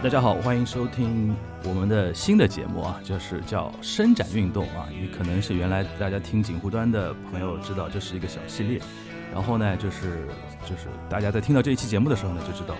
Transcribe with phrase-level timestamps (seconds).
[0.00, 1.34] 大家好，欢迎收听
[1.64, 4.86] 我们的新的节目啊，就是叫伸展运动啊。
[4.92, 8.80] 也可能是原来大家听锦湖端的朋友知道，这是一个小系列。
[9.34, 10.28] 然后呢，就是
[10.64, 12.76] 就是大家在听到这一期节目的时候呢，就知道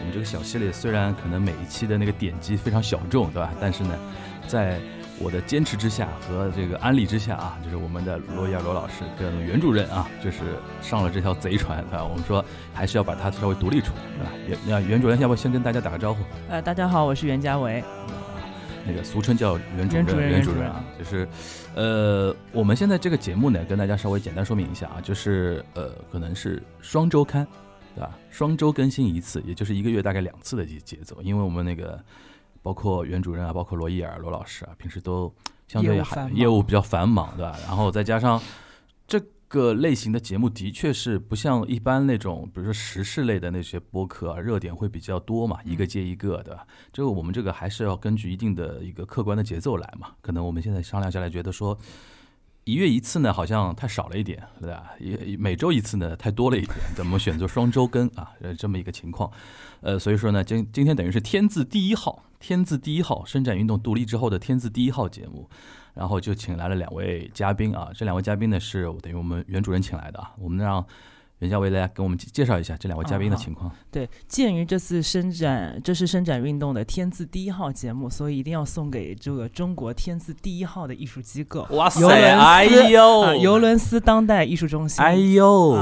[0.00, 3.52] 我们这个小系列虽然可能每一期的那个点击非常小众，对吧？
[3.60, 3.96] 但是呢，
[4.48, 4.80] 在
[5.18, 10.38] 我的坚持之下和这个安利之下啊，就是我们的罗伊尔罗老师跟袁主任啊，就是
[10.82, 12.04] 上了这条贼船啊。
[12.04, 14.32] 我们说还是要把它稍微独立出来，对吧？
[14.46, 16.22] 袁那袁主任，要不先跟大家打个招呼？
[16.50, 17.82] 呃，大家好，我是袁家维，
[18.86, 21.26] 那个俗称叫袁主任，袁袁主任啊，就是
[21.74, 27.46] 呃，我们现在这个节目呢，跟大家稍微简单说明一下啊，就是呃，可能是双周刊，
[27.94, 28.10] 对吧？
[28.30, 31.98] 双周更新一次，也就是一个月大概两次的节节奏，因为我们那个。
[32.62, 35.34] 包括袁主任啊，包括罗伊尔罗老师啊，平时都
[35.68, 37.56] 相对还业务比较繁忙，对吧？
[37.66, 38.40] 然后再加上
[39.06, 46.66] 这个类型的节目，的确是不像一般那种，比如说时事类的那些播客啊，热点会比较多嘛，一个接一个，对吧？
[46.92, 50.08] 这个我们这个还是要根据一定的一个客观的节奏来嘛。
[50.20, 51.78] 可能我们现在商量下来，觉得说。
[52.68, 54.90] 一月一次呢，好像太少了一点，对吧？
[54.98, 56.76] 也每周一次呢，太多了一点。
[56.96, 58.32] 怎么选择双周更啊？
[58.40, 59.30] 呃，这么一个情况，
[59.82, 65.48] 呃，所以说呢，今今天等于是天字第一号，天字第一号伸展运动独立之后的天字第一号节目，
[65.94, 67.90] 然后就请来了两位嘉宾啊。
[67.94, 70.32] 这两位嘉宾呢，是等于我们袁主任请来的啊。
[70.38, 70.86] 我们让。
[71.40, 73.70] 袁家维来给我们介绍一下这两位嘉宾的情况。
[73.90, 81.66] 对，鉴于这次伸展，这是伸展运动的天字第一号节目，所以一定要送给这个中国天字第一号的艺术机构。
[81.72, 82.08] 哇塞！
[82.08, 85.04] 哎呦，尤伦斯当代艺术中心。
[85.04, 85.72] 哎呦，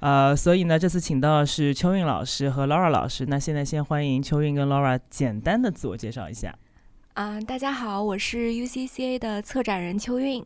[0.00, 3.26] 呃，所以呢，这次请到的是邱韵老师和 Laura 老师。
[3.26, 6.56] 那现在先欢迎邱韵跟 Laura 简单的自我介绍一下。
[7.12, 10.42] 嗯，大家好，我是 UCCA 的策展人邱韵。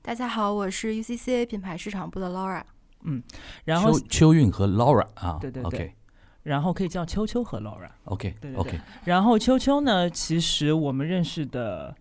[0.00, 2.62] 大家好，我是 UCCA 品牌市场部的 Laura。
[3.06, 3.22] 嗯，
[3.64, 5.94] 然后秋秋韵和 Laura 啊，对对对，
[6.42, 8.80] 然后可以叫秋秋和 Laura，OK，对对对。
[9.04, 11.94] 然后秋秋呢，其实我们认识的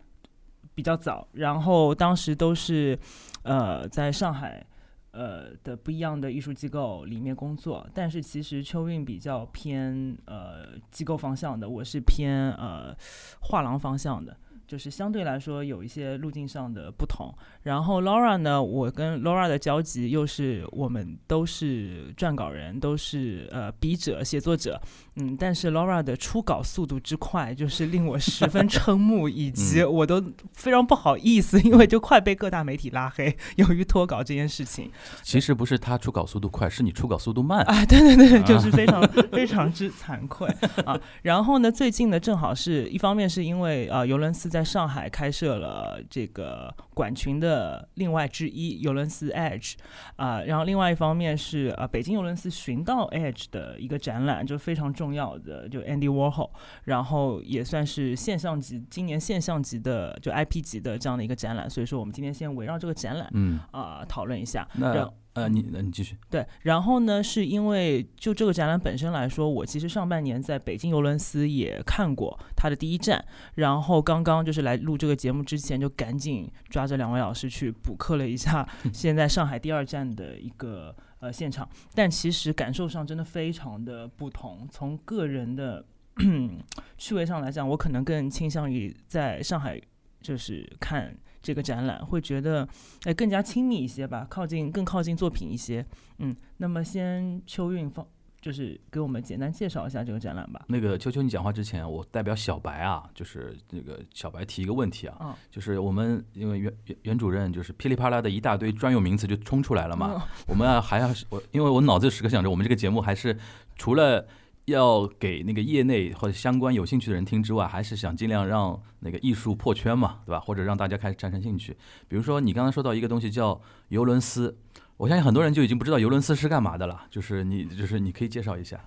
[0.73, 2.97] 比较早，然后当时都是
[3.43, 4.65] 呃在上海
[5.11, 12.95] 呃的不一样的艺术机构里面工作，但是其实秋韵比较偏呃机构方向的，我是偏呃
[13.41, 14.35] 画廊方向的。
[14.67, 17.33] 就是相对来说有一些路径上的不同，
[17.63, 24.81] 然后 Laura 呢，我跟 Laura 的交集又是我们都是撰稿人，都是呃笔者、写作者，
[25.17, 34.89] 嗯，但是 Laura 的初稿速度之快，就是令我十分瞠目，以 及我都非常不好意思，因为就快被各大媒体拉黑，由于脱稿这件事情。
[35.21, 37.85] 其实不是他初稿速度快，是你初稿速度慢啊！
[37.85, 40.47] 对对对，就是非常非常之惭愧
[40.85, 40.97] 啊。
[41.23, 44.45] 然后呢，最近呢，正好是一方面是因为呃，尤伦斯。
[44.55, 49.73] 在上海开设了这个馆群的另外之一尤伦斯 Edge
[50.15, 56.49] 啊，然后另外一方面是呃北京尤伦斯寻道 Edge 的一个展览，就非常重要的就 Andy Warhol，
[56.85, 64.67] 然后也算是现象级今年现象级的就 IP 级的这样的一个展览，所以说我们今天先围绕这个展览嗯啊讨论一下。
[64.75, 66.15] 那呃，你那你继续。
[66.29, 73.21] 对，然后呢，是因为就这个展览本身来说，我其实上半年在北京尤伦斯也看过他的第一站，
[73.55, 80.95] 然后刚刚就是来录这个节目之前，就赶紧抓着两位老师去补课了一下 现在上海第二站的一个
[81.25, 84.67] 呃现场，但其实感受上真的非常的不同。
[84.71, 85.85] 从个人的
[86.97, 89.81] 趣味上来讲，我可能更倾向于在上海
[90.21, 91.15] 就是看。
[91.41, 92.67] 这个展览会觉得，
[93.03, 95.85] 哎，更加亲密一些吧，靠近更靠近作品一些。
[96.17, 98.03] 嗯，那么先秋韵放，
[98.45, 100.63] 就是给我们简单介绍一下这个展览吧。
[100.67, 113.35] 那个秋秋，你讲话之前，我代表小白啊，就是那个小白提一个问题啊，就是我们因为袁袁袁主任就是噼里啪啦的一大堆专有名词就冲出来了嘛，我们啊还要我，因为我脑子时刻想着，我们这个节目还是
[113.75, 114.27] 除了。
[114.65, 120.39] 要给那个业内或者相关有兴趣的人听之外，还是想尽量让那个艺术破圈嘛，对吧？
[120.39, 121.77] 或者让大家开始产生兴趣。
[122.07, 124.57] 比如说你刚刚说到一个东西叫尤伦斯，
[124.97, 127.03] 我相信很多人就已经不知道尤伦斯是干嘛的了。
[127.09, 128.79] 就是你，就是你可以介绍一下。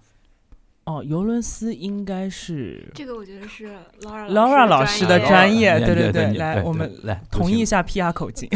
[0.84, 8.48] 哦，尤伦斯应该是这个，我觉得是 Laura 老师的专业，对对 对，来我们来同意一下 PR 口径，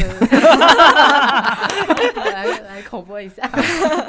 [2.33, 3.47] 来来口播一下。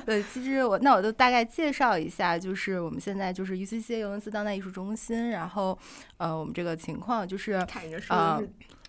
[0.05, 5.77] 对，其实我那我就大概介绍一下，就是我们现在就是 UCC 尤伦斯当代艺术中心，然后
[6.15, 7.51] 呃，我们这个情况就是
[8.07, 8.39] 啊。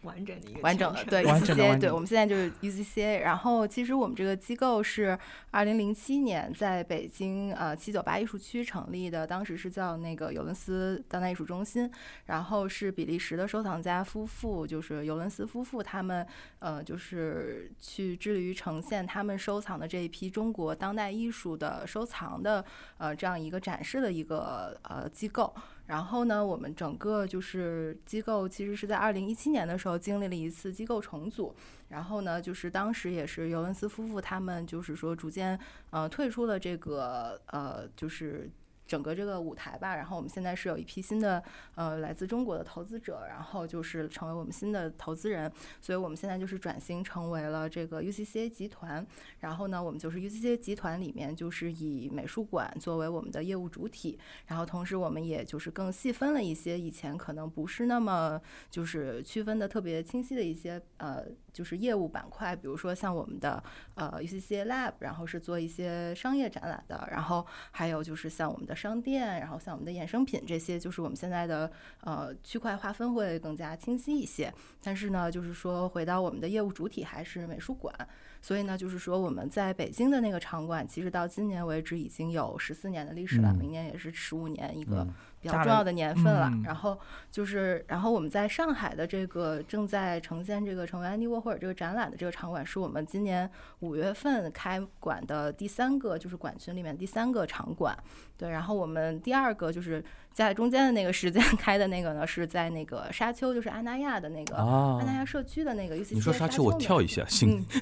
[0.04, 3.20] 完整的一个完整的对 UCCA 对，我们现在就是 UCCA。
[3.20, 5.18] 然后其实我们这个机构是
[5.50, 11.90] 二零零七年在北京呃七九八艺术区成立的，当时是叫那个尤伦斯当代艺术中心。
[12.26, 16.26] 然后是比利时的收藏家夫妇，就是尤伦斯夫妇，他们
[16.58, 22.64] 呃就是去致力于呈现他们收藏的这一批中国当代艺术的收藏的
[22.98, 25.54] 呃这样一个展示的一个呃机构。
[25.86, 31.54] 然后呢，我们整个就是机构其实是在二零一七年的时候经历了一次机构重组。
[31.88, 35.58] 然后呢，就是当时也是尤文斯夫妇他们就是说逐渐
[35.90, 38.50] 呃退出了这个呃就是。
[38.86, 41.42] 整个这个舞台吧，然后我们现在是有一批新的
[41.74, 45.50] 呃来自中国的投资者，然后就是成为我们新的投资人，
[45.80, 49.06] 所以我们现在就是转型成为了这个 UCCA 集团，
[49.40, 58.40] 然后呢，我们就是 UCCA 集团里面就是以美术馆作为我们的业务主体，然后同时我们也就是更细分了一些以前可能不是那么
[58.70, 61.24] 就是区分的特别清晰的一些呃。
[61.54, 63.62] 就是业务板块，比如说像我们的
[63.94, 74.52] 呃 UCCA Lab，然后是做一些商业展览的，然后还有就是像我们的商店，然后像我们的衍生品这些，就是我们现在的呃区块划分会更加清晰一些。
[74.82, 77.94] 但是呢，就是说回到我们的业务主体还是美术馆。
[78.42, 85.06] 所以呢，就是说我们在北京的那个场馆，其实到今年为止已经有十四年的历史了，明年也是十五年一个
[85.44, 86.50] 比较重要的年份了。
[86.64, 86.98] 然后
[87.30, 93.48] 就是，然后我们在上海的这个正在呈现这个成为安迪沃霍尔这个展览的这个场馆，是我们今年
[93.80, 97.96] 五月份开馆的第三个，就是馆群里面第三个场馆。
[98.36, 105.94] 对，然后我们第二个就是夹在中间的那个时间 开的那个呢，是在那个沙丘，就是阿那亚的那个阿那亚社区的那个。
[105.94, 107.64] 你说沙丘，我跳一下，星。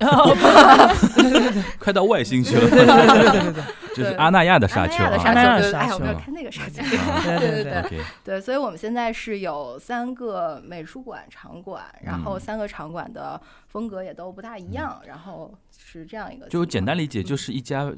[1.81, 2.69] 快到外星去了。
[2.69, 3.64] 对对对对
[3.96, 5.02] 就是阿那亚的沙丘。
[5.02, 5.93] 阿那亚的沙丘。
[5.93, 6.82] 哎，我们要看那个沙丘。
[6.82, 8.00] 对对对对。
[8.22, 16.46] 对，所以我们现在是有三个美术馆场馆，然后三个场馆的风格也都不大一样，然后是这样一个。
[16.48, 17.90] 就简单理解，就是一家。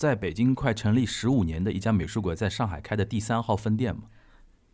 [0.00, 4.04] 在北京快成立十五年的一家美术馆，在上海开的第三号分店嘛？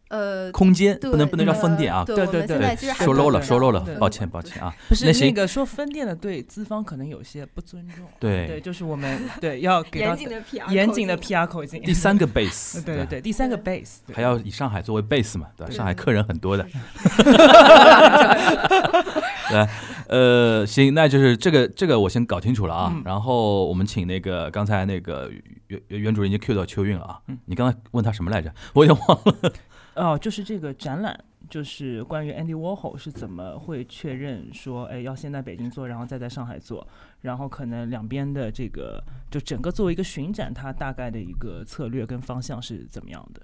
[0.06, 2.04] 呃，空间不能不能叫分店啊？
[2.06, 4.72] 对对对，说 low 了，说 low 了，抱歉抱歉啊。
[4.88, 8.06] 不是那个说分店的，对资方可能有些不尊重。
[8.20, 11.82] 对对，就是我们 对要给严谨的 PR 严谨的 PR 口径。
[11.82, 15.48] 第三个 base，对对对，第三个 base 还要以上海作为 base 嘛？
[15.56, 16.64] 对，上海客人很多的。
[19.50, 19.66] 对。
[20.08, 23.02] 呃，行，那就是这个这个我先搞清楚了啊。
[23.04, 25.30] 然后我们请那个刚才那个
[25.68, 27.20] 袁袁主任已经 Q 到秋韵了啊。
[27.28, 28.52] 嗯，你刚才问他什么来着？
[28.74, 29.52] 我有点忘了。
[29.94, 31.18] 哦，就是这个展览，
[31.48, 36.86] 就是关于 Andy Warhol 是怎么会确认说，哎，要先在北京做，然后再在上海做，
[37.22, 43.40] 然后可能两边的这个就整个作为一个巡展，它大概的一个策略跟方向是怎么样的？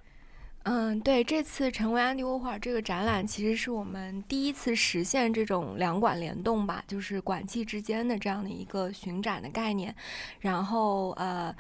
[0.65, 9.93] 嗯，对，这次成为安迪沃霍尔这个展览，其实是我们第一次实现这种两馆联动吧，就是馆际之间的这样的一个巡展的概念。
[10.39, 11.55] 然后，呃，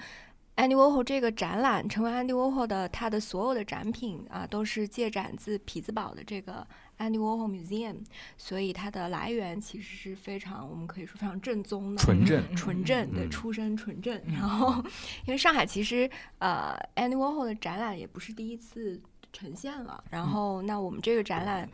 [0.54, 6.66] 安迪沃霍这个展览，成为安迪沃霍的，他的所有的展品啊，都是借展自匹兹堡的这个。
[7.02, 7.96] Andy Warhol Museum，
[8.38, 14.20] 所以它的来源其实是非常，我们可以说非常正宗的，纯正，纯正，对，出身纯正。
[14.30, 14.82] 然后，
[15.26, 19.00] 因为上海其实，呃，Andy Warhol 的展览也不是第一次
[19.32, 20.04] 呈现了。
[20.10, 21.68] 然后，那我们这个展览。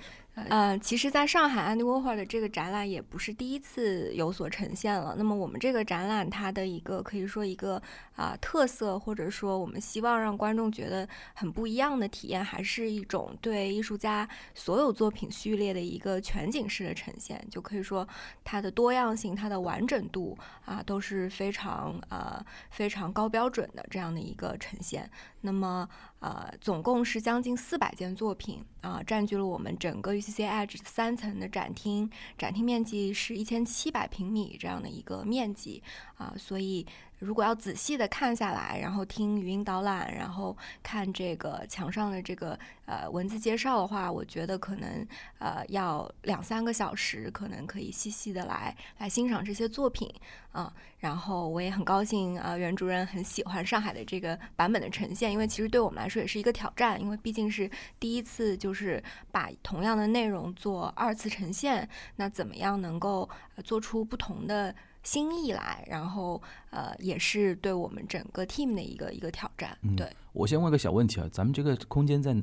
[0.49, 5.14] 呃，其实，在上海 Andy Warhol 的这个展览也不是第一次有所呈现了。
[5.16, 7.80] 那么，我们这个展览它的一个可以说一个
[8.14, 17.45] 啊特色，或者说我们希望让观众觉得很不一样的体验，还是一种对艺术家所有作品序列的一个全景式的呈现。
[17.50, 18.07] 就可以说，
[18.45, 25.11] 它的多样性、它的完整度啊都是非常呃非常高标准的这样的一个呈现。
[25.40, 35.83] 那么，呃，总共是将近四百件作品啊，占据了我们整个 UCC Edge 三层的展厅，展厅面积是一千七百平米这样的一个面积
[36.17, 36.87] 啊，所以。
[37.19, 45.07] 如果要仔细的看下来，然后听语音导览，然后看这个墙上的这个呃文字介绍的话，我觉得可能
[45.39, 50.09] 呃要两三个小时，可能可以细细的来来欣赏这些作品
[50.53, 50.73] 啊。
[50.99, 57.71] 然后我也很高兴啊，袁主任很喜欢上海的这个版本的呈现，因为其实对我们来说也是一个挑战，因为毕竟是
[58.01, 63.29] 第一次就是把同样的内容做二次呈现，那怎么样能够
[63.65, 64.75] 做出不同的？
[65.09, 69.75] 心意来，然后呃，也是对我们整个 team 的一个一个挑战。
[69.97, 72.37] 对我先问个小问题啊，咱们这个空间在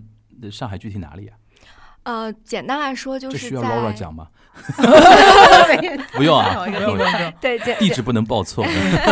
[0.50, 1.38] 上海具体哪里啊？
[2.02, 4.30] 呃，简单来说就是需要 Laura 讲吗？
[6.14, 6.66] 不用啊，
[7.40, 8.66] 对，地址不能报错。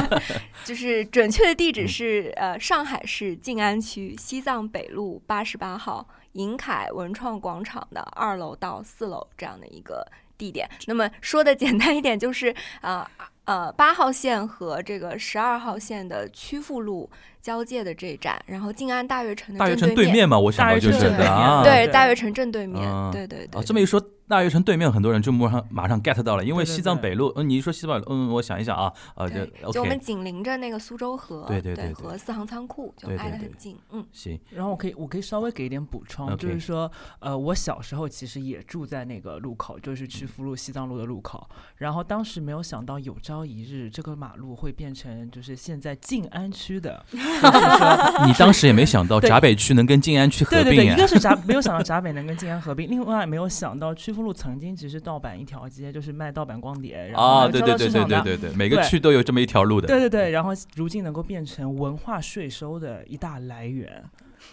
[0.66, 10.04] 就是准确的地址是呃，上海市静安区西藏北路八十八号银凯文创广场的二楼到四楼这样的一个
[10.40, 10.68] 地点。
[10.88, 12.50] 那么说的简单一点，就是
[12.82, 13.08] 啊。
[13.20, 17.10] 呃呃八号线和这个十二号线的曲阜路
[17.44, 23.60] 交界的这一站，然后静安大悦城的大悦，城对面嘛，我想到就是对啊，对对大悦城正对面，啊对对对。
[23.60, 29.30] 啊，这么一说，大悦城对面很多人就马上马上 get 到了，因为西藏北路，嗯，你一说西藏北路，嗯，我想一想啊，呃，
[29.74, 41.46] 就我们紧邻着那个苏州河，对对对对和四行仓库就挨得很近，嗯，行，然后我可以我可以稍微给一点补充就是说，呃，我小时候其实也住在那个路口，就是曲阜路、西藏路的路口。
[41.76, 47.06] 然后当时没有想到有朝一日这个马路会变成就是现在静安区的，
[48.28, 64.04] 你当时也没想到闸北区能跟静安区合对对对，一个是闸没有想到闸北能跟静安合并，另外没有想到曲阜路曾经只是盗版一条街，就是卖盗版光碟，然后啊，对对对对对对对，每个区都有这么一条路的，对对对，然后如今能够变成文化税收的一大来源。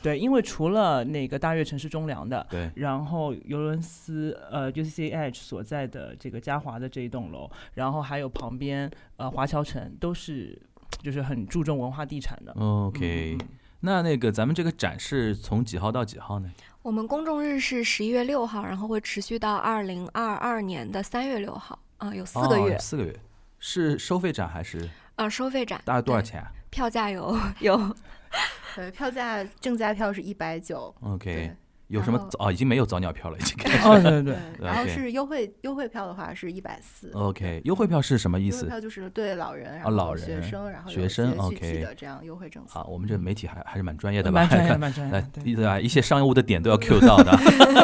[0.03, 10.57] 对，因为除了那个大悦城是中粮的，对然后尤伦斯呃 UCCH 所在的这个嘉华的这一栋楼，然后还有旁边呃华侨城都是
[11.03, 12.53] 就是很注重文化地产的。
[12.53, 13.39] ，OK，
[13.81, 16.51] 那那个咱们这个展是从几号到几号呢？
[16.83, 23.21] 我们公众日是十一月六号，然后会持续到二零二二年的三月六号，啊、有四个月哦，四个月，
[23.59, 26.23] 是收费展还是啊、收费展，大概多少？
[26.23, 27.77] 钱啊票价有有
[28.77, 31.57] 对，票价正价票是一百九，？OK，对。
[31.91, 32.53] 有什么早啊？
[32.53, 33.87] 已经没有早鸟票了，已经开始。
[33.87, 37.11] 哦，对对对， 然后是优惠优惠票的话是一百四。
[37.13, 38.59] OK，优惠票是什么意思？
[38.59, 42.75] 优惠票就是对老人，然后老后学生，然后学生 OK 体的这样优惠政策。
[42.75, 44.41] 好，我们这媒体还还是蛮专业的吧？
[44.41, 45.81] 蛮专业， 蛮专业对对吧？
[45.81, 47.37] 一些商务的点都要 Q 到的。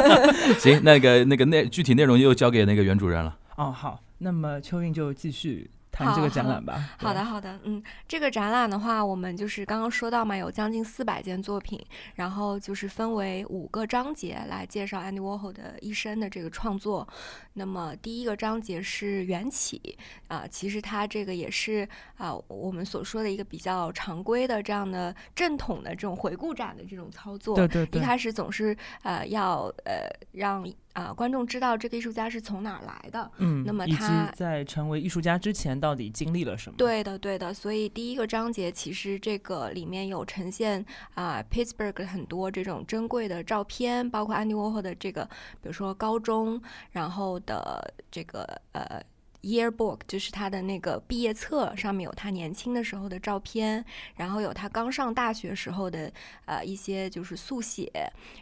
[0.59, 3.37] 行，那个那个内具体内容又交给那个袁主任了。
[3.57, 6.89] 哦，好，那么秋韵就继续谈这个展览吧。
[6.97, 11.83] 好的，好的，嗯，这个展览的话，我们就是刚刚说到嘛，有将近四百件作品，
[12.15, 17.07] 然后就是分为五个章节来介绍 Andy Warhol 的一生的这个创作。
[17.53, 27.55] 那么第一个章节是缘起，啊、其实它这个也是啊、我们所说的一个比较常规的这样的正统的这种回顾展的这种操作。
[27.55, 30.63] 对对对，一开始总是呃要呃让
[30.97, 36.75] 啊、观众知道这个艺术家是从哪儿来的，嗯，那么他在成为艺术家之前到底经历了什么？
[36.75, 37.53] 对的，对的。
[37.53, 45.23] 所以第一个章节其实这个里面有呈现啊、Pittsburgh 很多这种珍贵的照片，包括安迪沃霍的这个，
[45.61, 46.59] 比如说高中，
[46.91, 48.99] 然后的这个呃。
[49.41, 53.83] Yearbook 就是他的那个毕业册，上面有他年轻的时候的照片，
[54.15, 56.11] 然后有他刚上大学时候的
[56.45, 57.91] 呃一些就是速写，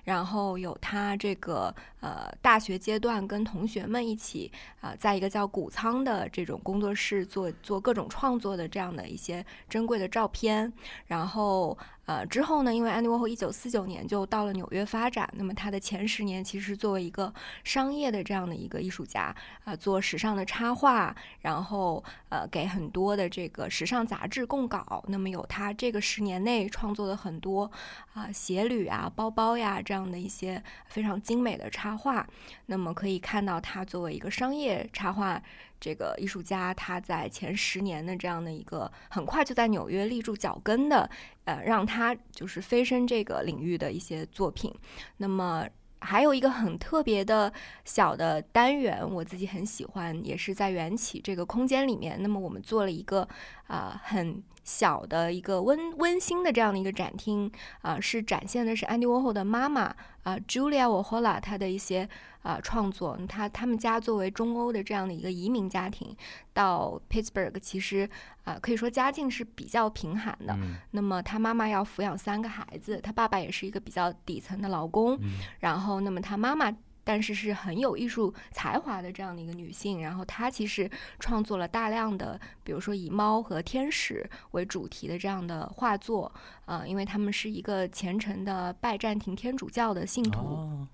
[0.03, 10.71] 然后有他这个呃大学阶段跟同学们一起啊、在一个叫谷仓的这种工作室做做各种创作的这样的一些珍贵的照片。
[11.07, 17.33] 然后呃之后呢，因为安迪沃霍一九四九年就到了纽约发展，那么他的前十年其实作为一个
[17.63, 25.03] 商业的这样的一个艺术家啊、做时尚的插画，然后呃给很多的这个时尚杂志供稿。
[25.07, 27.69] 那么有他这个十年内创作的很多
[28.13, 32.27] 啊、鞋履啊、包包呀这样的一些非常精美的插画。
[32.67, 35.41] 那么可以看到，他作为一个商业插画
[35.79, 41.09] 这个艺术家，他在前十年的这样的一个很快就在纽约立住脚跟的，
[41.43, 44.73] 呃，让他就是飞升这个领域的一些作品。
[45.17, 45.67] 那么
[45.99, 47.51] 还有一个很特别的
[47.83, 52.17] 小的单元，我自己很喜欢，也是在缘起这个空间里面。
[52.21, 53.27] 那么我们做了一个
[53.67, 57.49] 啊、很小的一个温温馨的这样的一个展厅
[57.81, 59.83] 啊、是展现的是安迪沃霍的妈妈
[60.23, 62.09] 啊、Julia Warhol 她的一些
[62.41, 63.17] 啊、创作。
[63.29, 66.13] 她他们家作为中欧的这样的一个移民家庭，
[66.51, 68.09] 到 Pittsburgh 其实
[68.43, 70.53] 啊、可以说家境是比较贫寒的。
[70.53, 76.75] 嗯那么她妈妈要抚养三个孩子，她爸爸也是一个比较底层的劳工，嗯然后那么她妈妈。
[77.05, 86.29] 但是是很有艺术才华的这样的一个女性，然后她其实创作了大量的，比如说以猫和天使为主题的这样的画作，
[86.65, 90.87] 呃，因为他们是一个虔诚的拜占庭天主教的信徒，哦，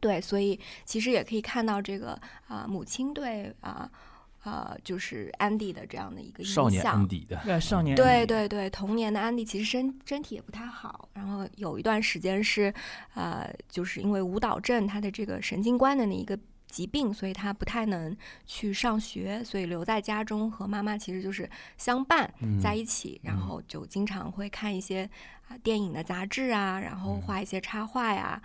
[0.00, 3.90] 对，所以其实也可以看到这个啊、母亲对啊
[4.44, 12.72] 啊、就是安迪的这样的一个影少年安迪的，对少年对对对，童年的安迪其实身身体也不太好，然后有一段时间是，
[13.14, 21.48] 呃，就是因为舞蹈症，他的这个神经官能的一个疾病，所以他不太能去上学，所以留在家中和妈妈其实就是
[21.78, 25.08] 相伴嗯在一起，然后就经常会看一些
[25.48, 28.42] 啊、电影的杂志啊，然后画一些插画呀，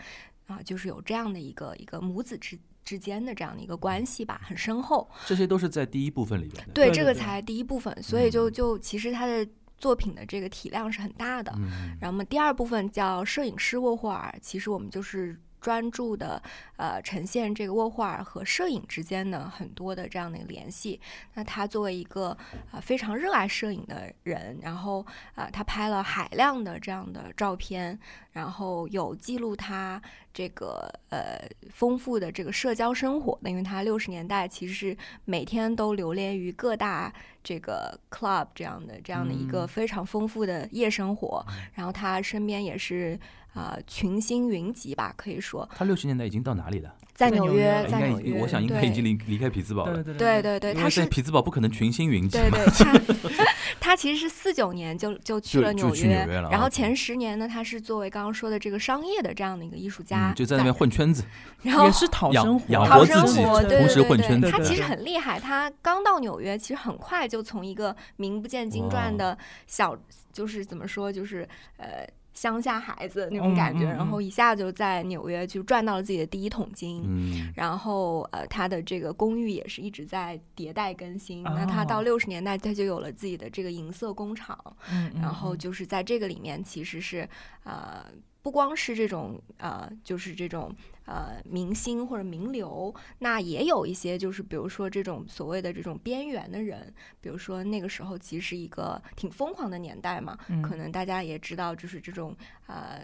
[0.47, 2.57] 啊，就是有这样的一个一个母子之
[2.89, 5.07] 之间的这样的一个关系吧，很深厚。
[5.27, 6.73] 这些都是在第一部分里边的。
[6.73, 11.53] 对，对对对这个才第一部分，所以就嗯就其实他的作品的这个体量是很大的。
[11.57, 16.41] 嗯，然后么第二部分叫摄影师沃霍尔，其实我们就是专注的
[16.77, 20.99] 呃呈现这个沃霍尔和摄影之间的很多的这样的联系。
[21.33, 22.37] 那他作为一个
[22.71, 27.97] 啊、非常热爱摄影的人，然后啊、他拍了海量的这样的照片，
[28.31, 30.01] 然后有记录他
[30.33, 31.39] 这个呃
[31.73, 37.11] 丰富的这个社交生活的，因为他六十年代其实是每天都流连于各大
[37.43, 39.67] 这个 club 这样的这样的一个嗯。
[39.79, 43.17] 非常丰富的夜生活，然后他身边也是
[43.59, 46.93] 啊、群星云集吧，可以说他六十年代已经到哪里了？
[47.13, 50.01] 在纽约，在纽约，应该，我想应该已经离离开匹兹堡了。
[50.01, 52.57] 对对对他是匹兹堡不可能群星云集对嘛。
[52.57, 53.45] 对， 他
[53.91, 61.25] 他其实是四九年就就去了纽就去纽约了然后前十年呢，他是作为刚刚说的这个商业的这样的一个艺术家，嗯，就在那边混圈子，
[61.61, 65.37] 然后也是讨生活，养讨生活同时对对对，混圈子他其实很厉害。
[65.37, 69.37] 他刚到纽约，其实很快就从一个名不见经传的
[69.67, 69.93] 小，
[70.31, 72.07] 就是怎么说，就是呃
[72.39, 77.03] 乡下孩子那种感觉，然后一下就在纽约就赚到了自己的第一桶金。
[77.05, 81.43] 嗯，然后呃，他的这个公寓也是一直在迭代更新。
[81.43, 84.57] 那他哦到六十年代，他就有了自己的这个银色工厂。
[84.89, 87.27] 嗯，嗯然后嗯就是在这个里面，其实是
[87.65, 88.05] 呃，
[88.41, 90.73] 不光是这种呃，就是这种
[91.09, 102.35] 呃明星或者名流，那也有一些就是比如说这种所谓的这种边缘的人，比如说那个时候其实是一个挺疯狂的年代嘛，嗯可能大家也知道，就是这种
[102.67, 103.01] 呃。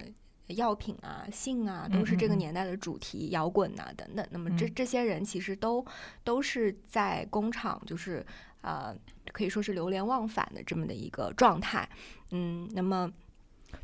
[0.50, 4.24] 药品啊、性啊，都是这个年代的主题，摇滚呐等等。
[4.30, 5.84] 那么这嗯这些人其实都
[6.24, 8.24] 都是在工厂，就是
[8.62, 8.96] 呃，
[9.34, 11.90] 可以说是流连忘返的这么的一个状态。
[12.30, 13.12] 嗯，那么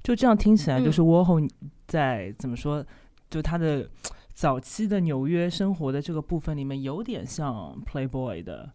[0.04, 1.42] 就这样听起来，就嗯是沃后
[1.88, 2.86] 在怎么说，
[3.31, 3.89] 就他的
[4.35, 8.70] 早期的纽约生活的这个部分里面，有点像 Playboy 的，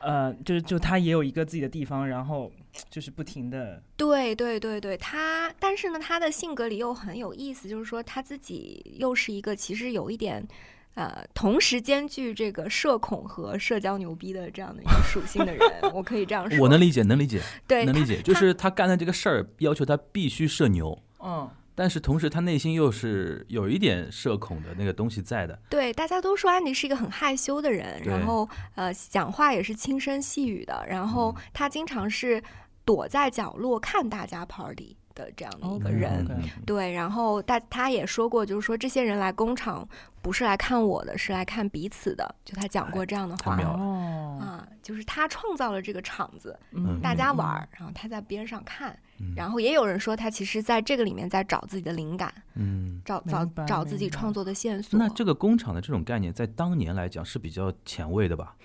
[0.00, 2.52] 呃，就是就他也有一个自己的地方，然后
[2.90, 10.46] 就是不停的，对对对对，他，但是呢，他的性格里又很有意思，就是说他自己又是一个其实有一点。
[10.94, 15.62] 呃，同时兼具这个社恐和社交牛逼的这样的一个属性的人，
[15.94, 16.60] 我可以这样说。
[16.60, 25.58] 我能理解，能理解，对能理解，就是他干的这个事儿要求他必须社牛，嗯，但是同时他内心又是有一点社恐的那个东西在的。
[25.68, 32.42] 对，大家都说安迪是一个很害羞的人，然后呃，讲话也是轻声细语的，然后嗯他经常是
[32.84, 36.26] 躲在角落看大家 party 的这样的一个人。
[36.66, 39.88] 对，然后大他也说过，就是说这些人来工厂
[40.20, 42.34] 不是来看我的，是来看彼此的。
[42.44, 48.90] 就他讲过这样的话哦，啊，就是他创造了这个场子，嗯大家玩嗯儿，然后他在边上看。
[48.90, 48.98] 嗯
[49.36, 54.98] 然后也有人说他其实在这个里面在找自己的灵感，嗯，找找找自己创作的线索。
[54.98, 58.56] 那这个工厂的这种概念，在当年来讲是比较前卫的吧？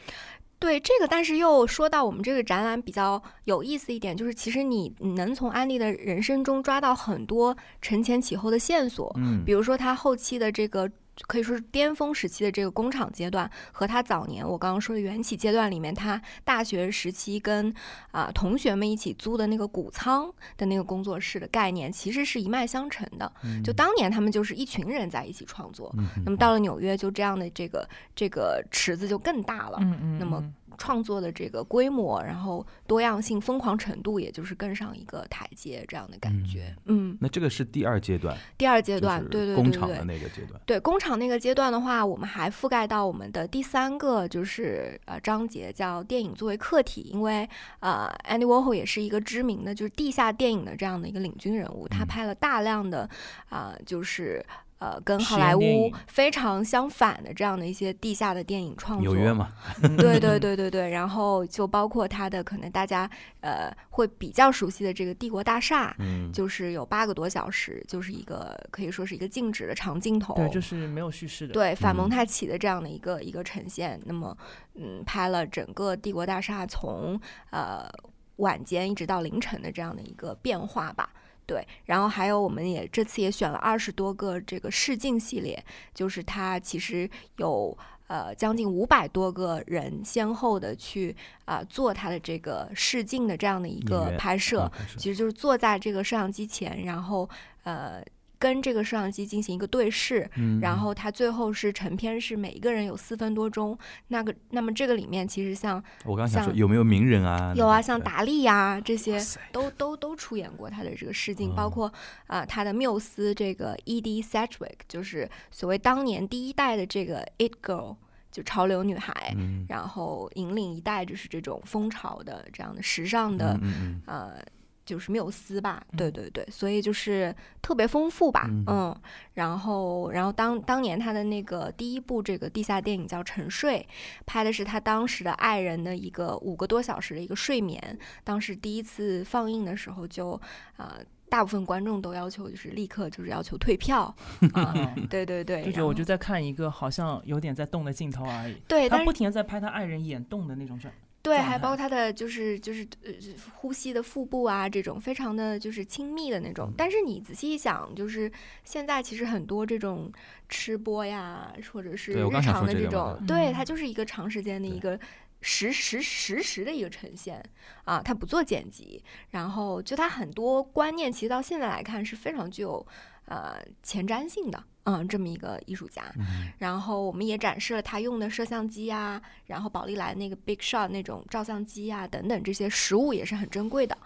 [0.60, 10.90] 对这个，但是又说到我们这个展览比较有意思一点，就是其实你你能从安利的人生中抓到很多承前启后的线索，嗯比如说他后期的这个。
[11.26, 17.74] 可以说是巅峰时期的这个工厂阶段，和他早年我刚刚说的缘起阶段里面，他大学时期跟
[18.12, 23.32] 啊、同学们一起租的那个谷仓的那个工作室的概念，其实是一脉相承的。
[23.64, 29.78] 就当年他们就是一群人在一起创作，嗯那么到了纽约，就这样的这个这个池子就更大了。
[29.82, 36.76] 嗯嗯，那么嗯创作的这个规模，然后多样性、疯狂程度，也就是更上一个台阶这样的感觉。
[36.86, 40.18] 嗯，那这个是第二阶段，第二阶段，就是对对工厂的对对。
[40.18, 40.62] 那个阶段。
[40.66, 47.02] 对工厂那个阶段的话，我们还覆盖到我们的第三个就是呃章节，叫电影作为客体。
[47.02, 47.48] 因为
[47.80, 53.10] 呃，Andy Warhol 也是一个知名的就是地下电影的这样的一个领军人物，他嗯拍了大量的
[53.50, 54.46] 啊、就是
[54.80, 59.14] 呃跟好莱坞非常相反的这样的一些地下的电影创作。
[59.14, 59.50] 纽约嘛，
[59.84, 63.10] 嗯对对，对 对对，然后就包括他的可能大家
[63.42, 74.00] 呃会比较熟悉的这个帝国大厦，嗯，就是有八个多小时，就是一个可以说是一个静止的长镜头，对，就是没有叙事的，对反蒙嗯太奇的这样的一个一个呈现。
[74.06, 74.38] 那么
[74.76, 77.90] 嗯，拍了整个帝国大厦从呃
[78.38, 81.10] 晚间一直到凌晨的这样的一个变化吧。
[81.48, 87.76] 对，然后还有我们也这次也选了二十多个这个试镜系列，就是它其实有
[88.08, 97.28] 呃将近五百多个人先后的去啊、做它的这个试镜的这样的一个拍摄，其实就是坐在这个摄像机前，然后
[97.64, 98.04] 呃
[98.40, 103.78] 跟这个摄像机进行一个对视，嗯然后它最后是成片是每一个人有四分多钟，
[104.10, 107.54] 那个那么这个里面其实像我刚想说有没有名人啊？
[107.56, 109.20] 有啊，像达利呀、这些
[109.52, 111.94] 都都都出演过他的这个试镜，包哦括
[112.28, 114.22] 啊、他的缪斯这个 E.D.
[114.22, 117.96] Sedgwick，就是所谓当年第一代的这个 It Girl，
[118.32, 124.42] 就潮流女孩，嗯然后引领一代就是这种风潮的这样的时尚的、嗯嗯嗯呃
[124.88, 129.02] 就是缪斯吧，对对对，所以就是特别丰富吧，嗯嗯，
[129.34, 133.86] 然后然后当当年他的那个第一部这个地下电影叫《沉睡》，
[134.26, 140.42] 拍的是他当时的爱人的一个五个多小时的一个睡眠，当时第一次放映的时候就
[140.78, 141.00] 呃。
[141.30, 144.04] 大部分观众都要求就是立刻就是要求退票，
[144.56, 148.56] 啊、嗯对对对，就觉得我就在看一个好像有点在动的镜头而已。
[148.66, 150.94] 对，他不停的在拍他爱人眼动的那种状。
[151.28, 153.12] 对，还包括他的就是就是呃
[153.54, 156.72] 呼吸的腹部啊，这种非常的就是亲密的那种。
[156.78, 158.32] 但是你仔细一想，就是
[158.64, 160.12] 现在其实很多这种
[160.48, 164.98] 吃播呀，或者是日常的这种，对，嗯它就是一个长时间的一个
[165.42, 167.44] 实实实时的一个呈现
[167.84, 172.86] 啊，它不做剪辑，然后就它很多观念，其实到现在来看是非常具有
[173.26, 174.64] 呃前瞻性的。
[174.90, 183.98] 嗯，这么一个艺术家，嗯然后我们也展示了他用的摄像机啊，然后宝丽来那个 Big Shot 那种照相机啊等等这些实物也是很珍贵的。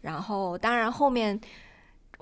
[0.00, 1.38] 然后当然后面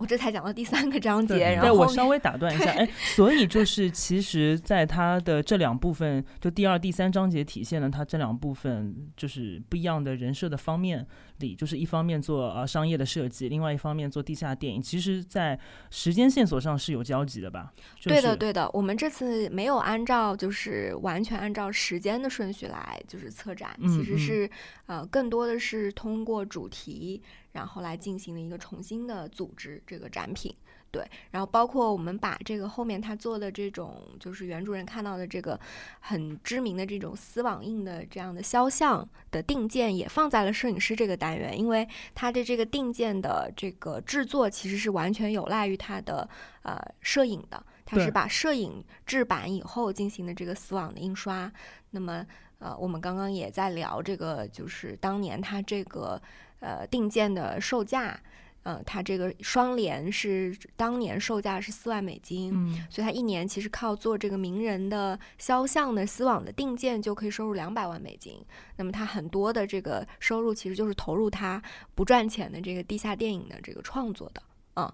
[0.01, 11.07] 我这才讲到第三个章节，然后我稍微打断一下，哎，所以就是其实在他的这两部分，就第二、第三章节体现了他这两部分就是不一样的人设的方面
[11.41, 15.61] 里，就是一方面做呃商业的设计，另外一方面做地下电影，其实在
[15.91, 17.71] 时间线索上是有交集的吧？
[18.01, 24.51] 就是、对的，对的，我们这次没有按照就是完全按照时间的顺序来就是策展，其实是
[24.87, 30.55] 呃更多的是通过主题，然后来进行了一个重新的组织这个展品。
[30.93, 35.59] 对，然后包括我们把这个后面他做的这种，就是原主任看到的这个
[36.01, 46.29] 很知名的这种丝网印的这样的肖像的定件，也放在了摄影师这个单元，因为它的这个定件的这个制作其实是完全有赖于它的
[46.63, 51.53] 呃摄影的，它是把摄影制版以后进行的这个丝网的印刷。
[51.91, 52.27] 那么
[52.59, 56.21] 呃，我们刚刚也在聊这个，就是当年它这个
[56.61, 58.20] 呃定件的售价。
[58.64, 68.38] 嗯，它这个双联是当年售价是四万美金，嗯，所以他一年其实靠做这个名人的肖像的丝网的定件就可以收入两百万美金。
[68.77, 71.61] 那么他很多的这个收入其实就是投入他
[71.94, 74.42] 不赚钱的这个地下电影的这个创作的。
[74.77, 74.92] 嗯，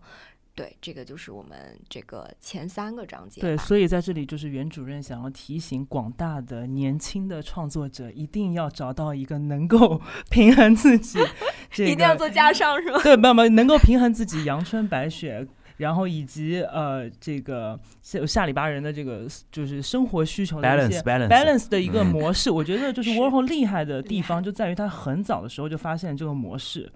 [0.57, 3.43] 对，这个就是我们这个前三个章节。
[3.43, 11.19] 对，所以在这里就是袁主任想要提醒广大的年轻的创作者，一定要找到一个能够 平衡自己、
[11.71, 12.99] 这个，一定要做加上是吗？
[13.03, 22.51] 对，不不，能够平衡自己阳春白雪，然后以及呃这个下下里巴人的这个就是生活需求的一些 balance balance balance 的一个嗯模式。
[22.51, 26.91] 我觉得就是是 Warhol 厉害的地方就在于他很早的时候就发现这个模式。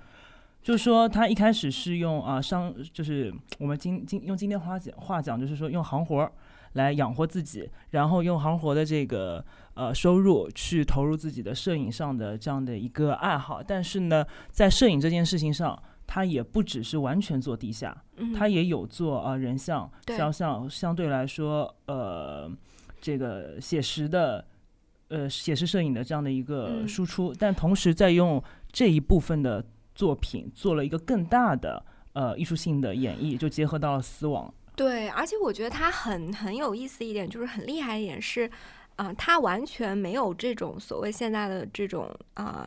[0.63, 6.31] 就是说，他一开始是用啊商，就是我们今今用今天话讲话讲，就是说用行活儿
[6.75, 9.45] 来养活自己，然后用行活的这个
[9.75, 13.63] 呃收入去投入自己的摄影上的这样的一个爱好。
[13.63, 22.51] 但是呢，在摄影这件事情上，他也不只是完全做地下，嗯，他也有做啊、呃人像、肖像，相对来说，呃，
[23.01, 24.45] 这个写实的，
[25.09, 29.65] 呃，写实摄影的这样的一个嗯输出，但同时在用这一部分的
[30.01, 31.85] 作品做了一个更大的
[32.15, 34.53] 呃艺术性的演绎，就结合到了丝网。
[34.75, 38.51] 对，而且我觉得他很很有意思一点，就是很厉害一点是，
[38.97, 42.67] 啊、他完全没有这种所谓现在的这种啊、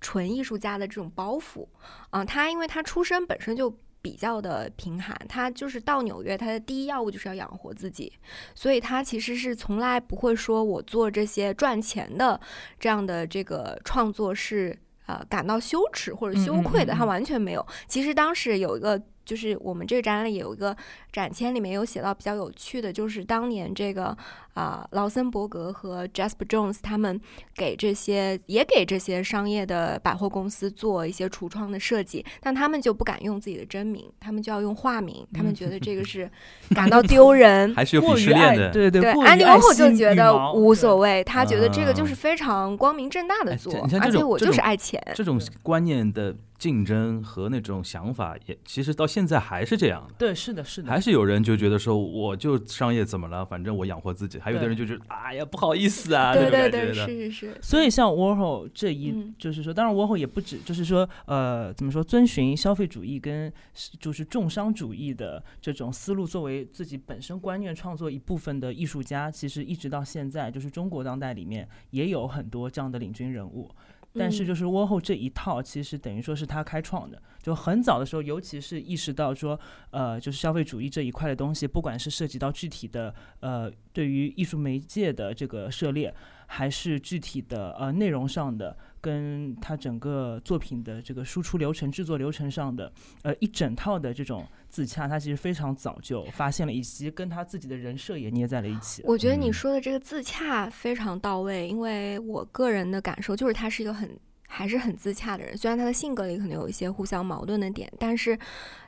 [0.00, 1.66] 纯艺术家的这种包袱
[2.08, 8.10] 啊、他因为他出身本身就比较的贫寒，他就是到纽约，他的第一要务就是要养活自己，
[8.54, 12.40] 所以他其实是从来不会说我做这些赚钱的
[12.78, 14.78] 这样的这个创作是
[15.08, 17.66] 呃感到羞耻或者羞愧的，他完全没有。
[17.88, 19.02] 其实当时有一个。
[19.28, 20.74] 就是我们这个展览里有一个
[21.12, 24.16] 展签里面有写到比较有趣的，就是当年这个
[24.58, 27.20] 啊、劳森伯格和 Jasper Jones 他们
[27.54, 36.28] 给这些也给这些商业的百货公司做一些橱窗的设计，但他们就不敢用自己的真名，他们就要用化名，他们觉得这个是
[36.74, 37.72] 感到丢人。
[37.78, 38.72] 还是有鄙过于爱视链的。
[38.72, 45.00] 对对对，过于安迪爱沃霍就觉得无所谓，他觉得这个就啊是非常光明正大的哎做而且我就是种这种爱钱。
[45.14, 50.14] 这种观念的竞争和那种想法也，其实到现在还是这样的。
[50.18, 54.40] 对，是的，是的，还是有人就觉得说，我就商业怎么了，反正我养活自己。
[54.40, 56.94] 还有的人就是，哎呀，不好意思啊，对对对，的。
[56.94, 57.58] 是是是。
[57.60, 63.52] 所以像 Warhol 这一，嗯就是说，当然 Warhol 也不止，就是说，呃，怎么说，遵循消费主义跟
[63.98, 73.70] 就是重商主义的这种思路作为自己本身观念创作一部分的艺术家，其实一直到现在，就是中国当代里面也有很多这样的领军人物。
[74.14, 74.46] 但是嗯。
[74.46, 79.58] 就是窝后这一套，其实等于说是他开创的，就很早的时候，尤其是意识到说，
[79.90, 86.14] 呃，就是消费主义这一块的东西，不管是涉及到具体的呃对于艺术媒介的这个涉猎，
[86.46, 92.90] 还是具体的呃内容上的跟他整个作品的这个输出流程、制作流程上的
[93.22, 99.02] 呃一整套的这种自洽，他其实非常早就发现了，以及跟他自己的人设也捏在了一起。
[99.04, 108.38] 我觉得你嗯说的这个自洽非常到位，因为我个人的感受就是他是一个很还是很自洽的人，虽然他的性格里可能有一些互相矛盾的点，但是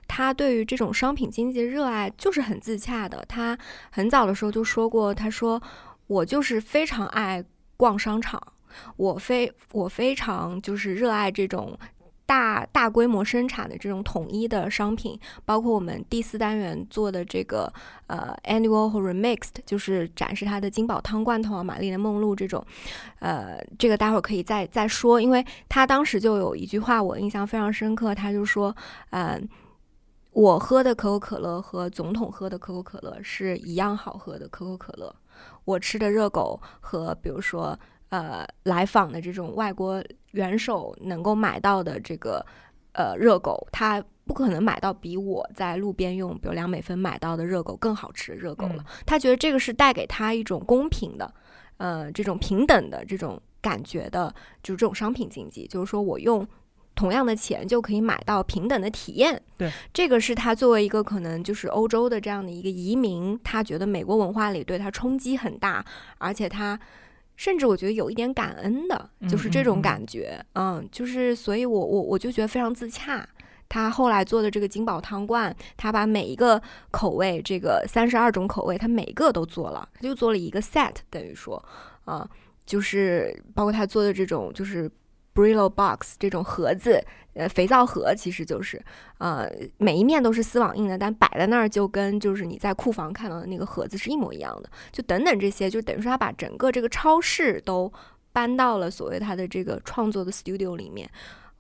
[0.06, 3.24] 他对于这种商品经济的热爱就是很自洽的。
[3.28, 3.58] 他
[3.90, 5.60] 很早的时候就说过，他说
[6.06, 7.44] 我就是非常爱
[7.76, 8.40] 逛商场，
[8.96, 11.78] 我非我非常就是热爱这种。
[12.30, 17.72] 大大规模生产的这种统一的商品，包括我们第四单元做的这个
[18.06, 22.64] 呃 Annual 和 Remixed，就是展示它的金宝汤罐头啊、玛丽莲梦露这种，
[23.18, 28.72] 呃，这个待会儿可以再再说，因为他当时就有一句话我印象非常深刻，他就说，
[29.10, 29.48] 嗯、
[30.30, 35.12] 我喝的可口可乐和总统喝的可口可乐是一样好喝的可口可乐，
[35.64, 37.76] 我吃的热狗和比如说
[38.10, 42.44] 呃来访的这种外国元首能够买到的这个
[42.92, 48.76] 呃热狗，他不可能买到比我在路边用比如两美分买到的热狗更好吃的热狗了。
[48.78, 51.34] 嗯他觉得这个是带给他一种公平的，
[51.78, 56.46] 呃，这种平等的这种感觉的，就是这种商品经济，就是说我用
[56.94, 59.40] 同样的钱就可以买到平等的体验。
[59.56, 65.84] 对，这个是他作为一个可能就是欧洲的这样的一个移民，他觉得美国文化里对他冲击很大，
[66.18, 66.78] 而且他。
[67.40, 69.82] 甚至我觉得有一点感恩的，就是这种嗯嗯嗯。
[69.82, 73.26] 感觉，嗯就是所以我我我就觉得非常自洽。
[73.66, 81.64] 他后来做的这个金宝汤罐，他把每一个口味，这个三十二种口味，他每一个都做了，他就做了一个 set，等于说，
[82.04, 82.28] 啊、
[82.66, 84.90] 就是包括他做的这种就是
[85.34, 87.02] Brillo box 这种盒子，
[87.34, 88.82] 呃，肥皂盒其实就是，
[89.18, 97.90] 呃，每一面都是丝网印的，但摆在那儿就跟就是你在库房看到的那个盒子是一模一样的，就等等这些，就等于说他把整个这个超市都
[98.32, 101.08] 搬到了所谓他的这个创作的 studio 里面。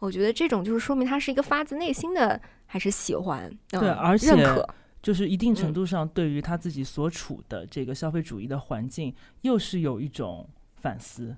[0.00, 4.68] 我觉得这种就是说明他是一个发自内心的还是喜欢，嗯、对而且认可，
[5.02, 11.36] 就是一定程嗯度上对于他自己所处的这个消费主义的环境，又是有一种反思。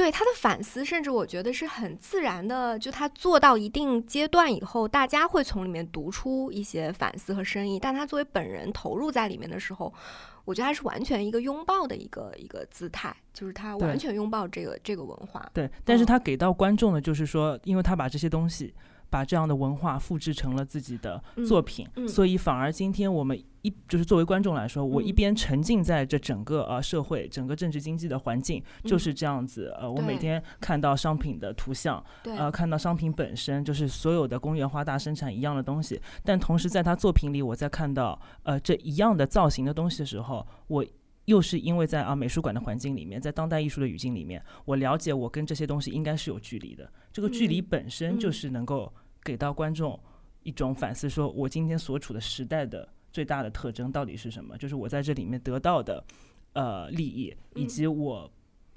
[0.00, 2.78] 对他的反思，甚至我觉得是很自然的。
[2.78, 7.78] 就他做到一定阶段以后，大家会从里面读出一些反思和深意。
[7.78, 9.92] 但他作为本人投入在里面的时候，
[10.46, 15.46] 我觉得他是完全一个拥抱的一个一个姿态，就是他完全拥抱这个这个文化。
[15.52, 18.72] 对，但是嗯他给到观众的就是说，因为他把这些东西，
[19.10, 29.74] 把这样的文化复制成了自己的作品，嗯所以反而今天我们一就是作为观众来说，我一嗯边沉浸在这整个呃社会、整个政治经济的环境，就是这样子。
[29.78, 40.84] 呃，我每天看到商品的图像，呃，看到商品本身，就是所有的工业化大生产一样的东西，但同时在他作品里，我在看到呃这一样的造型的东西的时候，我。
[41.30, 46.92] 又是因为在啊美术馆的环境里面，在当代艺术的语境里面，我了解我跟这些东西应该是有距离的。
[47.12, 49.98] 这个距离嗯本身就嗯是能够给到观众
[50.42, 54.58] 一种反思，说我今天所处的时代的最大的特征到底是什么？
[54.58, 56.04] 就是我在这里面得到的
[56.54, 58.30] 呃利益，以嗯及我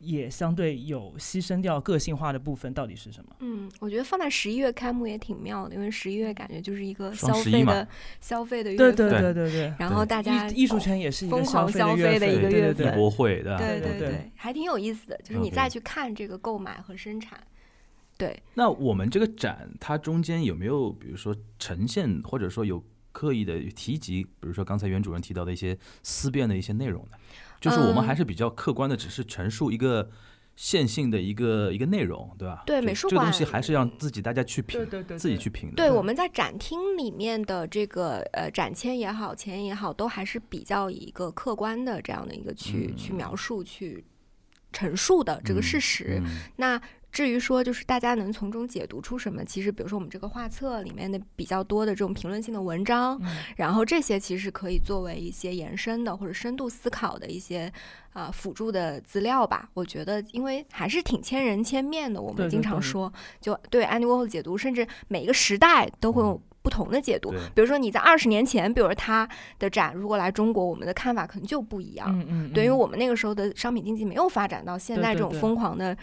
[0.03, 3.35] 也相对有牺牲掉个性化的部分到底是什么？
[3.39, 7.87] 嗯，我觉得放在十一月开幕也挺妙的，因为十一月感觉就是一个消双十一嘛费的
[8.21, 9.73] 消费的月对份，对对对对。
[9.79, 13.57] 然后大家艺艺术圈也是一个疯狂消费的一月份个月份对对对艺博会对？
[13.57, 17.39] 对对对对，还挺有意思的，就是你再去看这个购买和生产，
[18.17, 27.17] 对，那我们这个展，它中间有没有比如说呈现，或者说有刻意的提及，比如说刚才袁主任提到的一些思辨的一些内容呢？
[27.63, 30.09] 就是我们嗯还是比较客观的，只是陈述一个
[30.57, 32.61] 线性的一个一个内容，对吧？
[32.65, 35.75] 对美术这个东西还是让自己大家去评，对对对，自己去评的。
[35.77, 44.03] 对，我们在展厅里面的这个呃展签也好，前也好，都还是比较以一个客观的这样的一个去、去嗯描述、去
[44.73, 46.21] 陈述的这个事实。
[46.21, 46.81] 嗯那
[47.13, 57.71] 至于说就是大家能从中解读出什么，其实比如说我们这个画册里面的比较多的这种评论性的文章，嗯然后这些其实可以作为一些延伸的或者深度思考的一些
[58.13, 59.69] 啊、呃辅助的资料吧。
[59.75, 67.31] 我觉得，因为还是挺千人千面的，我们经对对对常说，就对 Andy Warhol 的解读，甚至每一个时代都会有不同的解读。
[67.53, 72.07] 比如说你在二十年前，比如说他的展如果来中国，我们的看法可能就不一样。
[72.09, 75.95] 嗯嗯，对，因为嗯我们那个时候的商品经济没有发展到现在这种疯狂的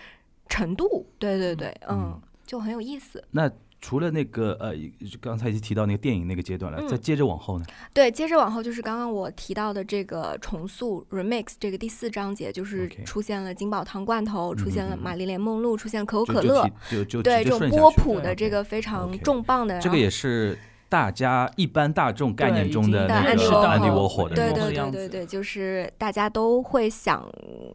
[0.50, 1.06] 程度。
[1.18, 2.12] 对对对，嗯。
[2.12, 3.24] 嗯，就很有意思。
[3.30, 4.74] 那除了那个呃，
[5.22, 6.86] 刚才已经提到那个电影那个阶段了，嗯。
[6.86, 7.64] 再接着往后呢？
[7.94, 20.58] 对，接着往后就是刚刚我提到的这个重塑 remix 这个第四章节，就是出现了金宝汤罐头，出现了玛丽莲梦露，出现可口可乐，就提就就对这种波普对的这个非常重磅的，这个也是
[20.90, 27.24] 大家一般大众概念中的对那个已经的 Andy Andy Warhol 的对对对对对，就是大家都会想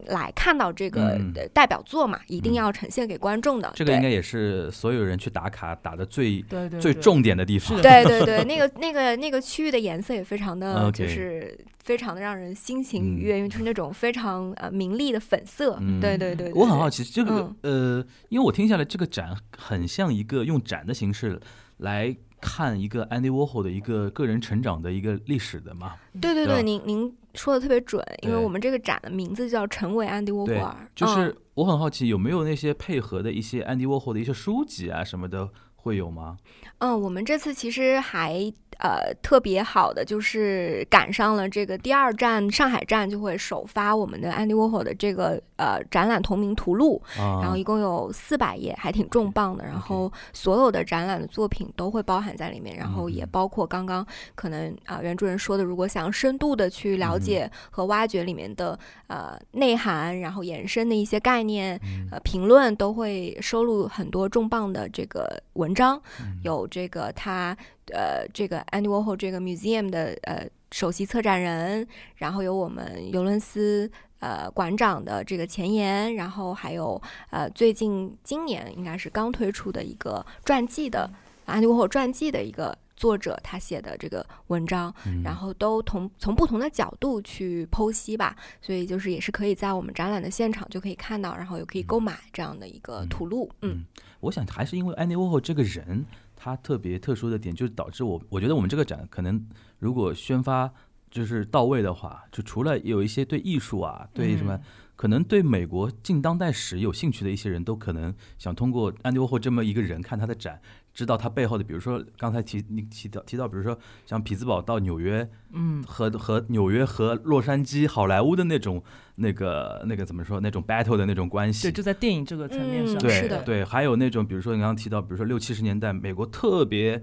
[0.08, 1.18] 来看到这个
[1.54, 3.68] 代表作嘛，一定嗯要呈现给观众的。
[3.70, 6.80] 对这个应该也是所有人去打卡打的最对对对。
[6.80, 7.80] 最重点的地方。
[7.80, 13.24] 对对对， 那个那个那个区域的颜色也非常的就是非常的让人心情愉嗯。
[13.24, 15.78] 悦，因为就是那种非常呃明丽的粉色。
[15.80, 15.98] 嗯。
[16.02, 18.00] 对对对，对对我很好奇，这个嗯。
[18.00, 21.40] 呃，因为我听下来，这个展很像一个用展的形式
[21.78, 25.94] 来看一个 Andy Warhol 的一个个人成长的一个历史的嘛。
[26.20, 36.36] 对对对，对您您说的特别准，因为我们这个展的名字叫“成为 Andy Warhol ”，就是嗯我很好奇，有没有那些配合的一些 Andy Warhol 的一些书籍啊什么的会有吗？
[36.78, 49.64] 嗯，我们这次其实还呃特别好的，就是赶上了这个第二站上海站就会首发我们的安迪沃霍的这个呃展览同名图录，啊，然后一共有四百页，还挺重磅的。
[49.64, 62.08] 然后所有的展览的作品都会包含在里面，然后也嗯包括刚刚可能啊、原主任说的，如果想深度的去了解和挖掘里面的呃内涵，然后延伸的一些概念，嗯。
[62.12, 66.38] 呃评论都会收录很多重磅的这个文章，嗯。
[66.42, 67.56] 有这个他
[67.92, 81.10] 呃这个 Andy Warhol 这个 museum 的呃首席策展人，然后有我们尤伦斯呃馆长的这个前言，然后还有呃最近今年应该是刚推出的一个传记的
[81.46, 93.84] Andy Warhol 传记的一个作者他写的这个文章，嗯然后都同从不同的角度去剖析吧，所以就是也是可以在我们展览的现场就可以看到，然后也可以购买这样的一个嗯图录，嗯。
[94.20, 96.04] 我想还是因为安迪沃霍这个人，
[96.46, 99.44] 他特别特殊的点，就是导致我我觉得我们这个展可能
[99.80, 100.72] 如果宣发
[101.10, 104.54] 就是到位的话，就除了有一些对艺术啊，对什么。
[104.54, 104.62] 嗯
[104.96, 110.58] 可能对美国近当代史有兴趣的一些人都可能想通过安迪沃霍这么一个人看他的展，
[110.96, 118.82] 知道他背后的，比如说刚才提你提到提到，比如说像匹兹堡到纽约嗯，和和纽约和洛杉矶好莱坞的那种
[119.16, 123.42] 那个那个怎么说那种 battle 的那种关系对，，就在电影这个层面上，嗯对是的。
[123.42, 126.98] 对，还有那种比如说你刚刚提到，比如说六七十年代美国特别，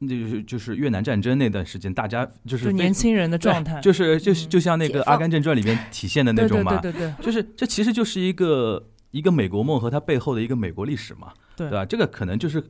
[0.00, 7.24] 就是就是越南战争那段时间，大家就是就年轻人的状态，就是就是嗯就像那个《阿甘正传》里面体现的那种嘛，对对对对。
[7.26, 11.84] 就是这其实就是一个一个美国梦和它背后的一个美国历史嘛，对吧？
[11.84, 12.62] 这个可能就是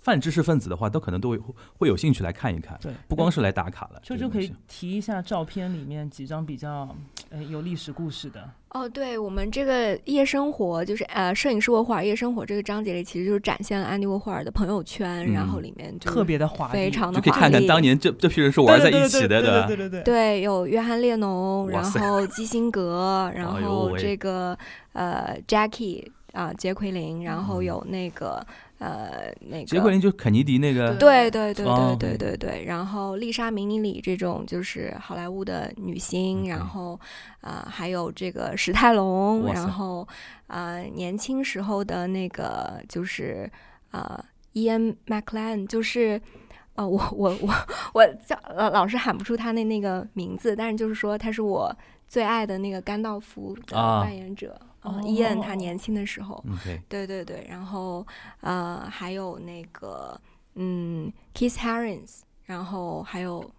[0.00, 1.38] 泛知识分子的话，都可能都会
[1.78, 6.88] 会有兴趣来看一看，对，不光是来打卡了，就就可以提一下照片里面几张比较
[7.28, 19.66] 呃有历史故事的，哦，对我们这个夜生活，就是呃，摄影师沃霍尔夜生活这个章节里，其实就是展现了安迪沃霍尔的朋友圈，然后嗯里面就特别的华丽，非常的就可以看看当年这这批人是玩在一起的，对吧？
[19.66, 20.02] 对对对对。
[20.02, 24.56] 对有约翰列侬，然后基辛格， 然后这个
[24.94, 27.64] 呃 Jackie 啊杰奎琳，然后嗯。
[27.64, 28.44] 有那个
[28.78, 36.98] 呃那个杰奎琳就是肯尼迪那个，对对对哦对对对对，然后丽莎明尼里这种就是好莱坞的女星然后
[37.40, 40.06] 啊、呃还有这个史泰龙，然后
[40.46, 43.50] 呃年轻时候的那个就是
[43.90, 46.20] 呃 Ian McLean，就是。
[46.76, 47.54] 呃，我我我
[47.92, 51.76] 我叫老老是喊不出他那那个名字，但是就是说他是我
[52.08, 54.00] 最爱的那个甘道夫的啊。
[54.00, 58.06] 扮演者，哦呃伊恩他年轻的时候，嗯对，对对对，然后
[58.40, 60.18] 呃还有那个
[60.54, 63.50] 嗯，Kiss Harris，然后还有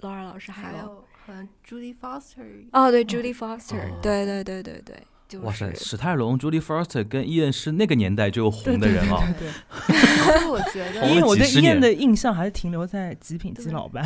[0.00, 3.98] Laura 老师，还有还有和 Judy Foster，哦对，Judy Foster，、哦。
[4.02, 14.04] 对对对对对，就是哇塞，史泰龙、朱莉·福斯特跟伊恩是那个年代就红的人哦，对对而且 我觉得因为我对几十年伊恩的印象还是停留在极品基老班，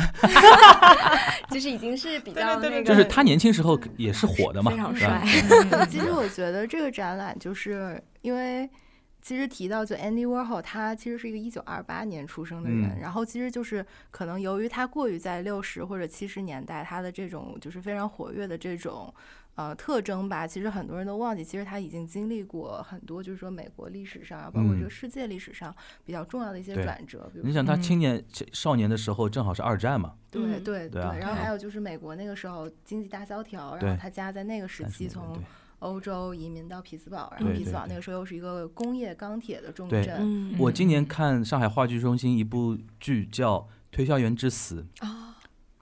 [1.51, 5.21] 就是已经是比较那个，对对对就是他年轻时候也是火的嘛，非常帅。
[5.89, 8.69] 其实我觉得这个展览就是因为。
[9.21, 12.99] 其实提到就 Andy Warhol，他其实是一个一九二八年出生的人，嗯。
[12.99, 19.13] 然后其实就是可能由于他过于在六十或者七十年代，他的这种就是非常活跃的这种
[19.55, 24.83] 呃特征吧，其实很多人都忘记，其实他已经经历过很多，就是说美国历史上啊，包括这嗯。
[24.83, 25.75] 个世界历史上
[26.05, 27.81] 比较重要的一些转折，比如你想他嗯。
[27.81, 28.23] 青年
[28.53, 30.63] 少年的时候正好是二战嘛，对嗯。
[30.63, 35.43] 对对啊然后还有就是美国那个时候经济大萧条，然后他家在那个时期从对
[35.79, 40.03] 欧洲移民到匹兹堡，然后匹兹堡那个时候又是一个工业钢铁的重对。
[40.03, 40.55] 镇，嗯。
[40.59, 43.57] 我今年嗯看上海话剧中心一部剧叫
[43.91, 45.37] 《推销员之死》，啊，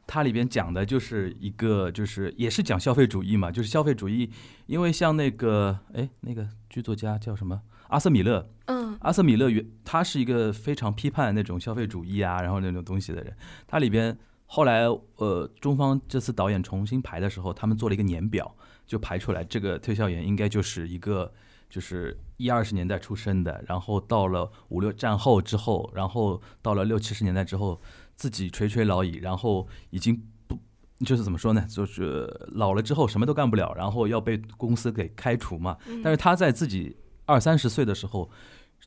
[0.05, 4.31] 它里边讲的就是一个，就是也是讲消费主义嘛，就是消费主义，
[4.67, 7.61] 因为像那个哎那个剧作家叫什么？
[7.87, 8.97] 阿瑟米勒，嗯。
[9.01, 13.35] 阿瑟米勒原他是一个非常批判那种消费主义啊，然后那种东西的人。
[13.67, 14.85] 他里边后来
[15.17, 18.55] 呃，中方这次导演重新排的时候，他们做了一个年表，
[18.87, 21.31] 就排出来这个推销员应该就是一个
[21.69, 27.79] 就是一二十年代出生的，然后到了五六战后之后，然后到了六七十年代之后，
[28.15, 30.57] 自己垂垂老矣，然后已经不
[31.05, 31.65] 就是怎么说呢？
[31.69, 35.77] 就是老了之后什么都干不了，然后要被公司给开除嘛。
[36.01, 38.31] 但是他在自己二三十岁的时候，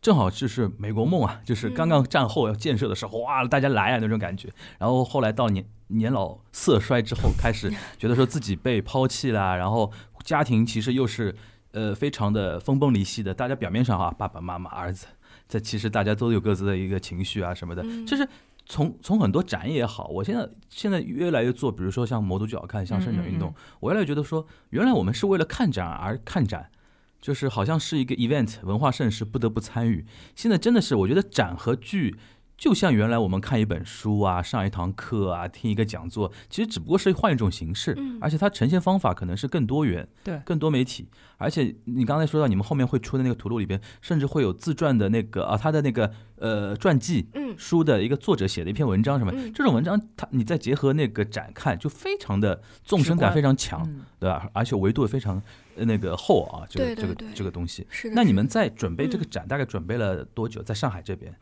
[0.01, 4.49] 正好就是美国梦啊，就是刚刚战后要建设的时候，哇，大家来啊那种感觉。
[4.79, 9.93] 然后后来到年年老色衰之后，开始觉得说自己被抛弃啦，然后
[10.25, 11.35] 家庭其实又是
[11.73, 13.35] 呃非常的分崩离析的。
[13.35, 15.07] 大家表面上啊，爸爸妈妈、儿子，
[15.49, 18.29] 这其实大家都有各自的一个情绪啊什么的，嗯就是。
[18.67, 26.71] 从从很多展也好，我现在现在越来越做，比如说像魔都剧好看，像生长运动，嗯嗯我越来越觉得说，原来我们是为了看展而看展，
[27.21, 30.05] 就是好像是一个 event 文化盛事，不得不参与。
[30.35, 32.17] 现在真的是，我觉得展和剧
[32.61, 41.09] 就像原来我们看一本书啊、上一堂课啊、听一个讲座，其实只不过是换一种形式，嗯而且它呈现方法可能是更多元，对更多媒体。
[41.39, 47.27] 而且你刚才说到你们后面会出的那个图录里边，甚至会有自传的那个啊，他的那个呃传记。
[47.33, 54.49] 嗯书的一个作者写的一篇文章什么，嗯这种文章它你再结合那个展看，就非常的纵深感非常强，嗯对吧？
[54.53, 55.43] 而且维度也非常
[55.77, 57.87] 呃那个厚啊，这个这个这个东西。
[57.89, 58.15] 是的。
[58.15, 60.63] 那你们在准备这个嗯展，大概准备了多久？
[60.63, 61.35] 在上海这边？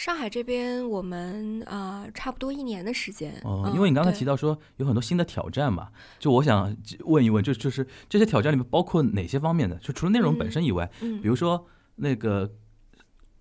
[0.00, 3.34] 上海这边，我们啊、呃差不多一年的时间。
[3.44, 5.88] 哦，嗯因为你刚才提到说有很多新的挑战嘛，
[6.18, 9.76] 就我想问一问，就就是这些挑战里面包括哪些方面的？
[9.76, 12.50] 就除了内容本身以外，嗯比如说那个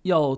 [0.01, 0.37] 要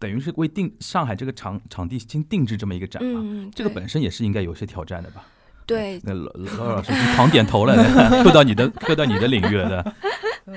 [0.00, 5.24] 等于是为定上海这个场场地先定制这么一个展嘛，嗯，这个本身也是应该有些挑战的吧？
[5.66, 7.76] 对那老老老师已经狂点头了
[8.24, 9.94] 扣到你的扣到你的领域了的。
[10.46, 10.52] 我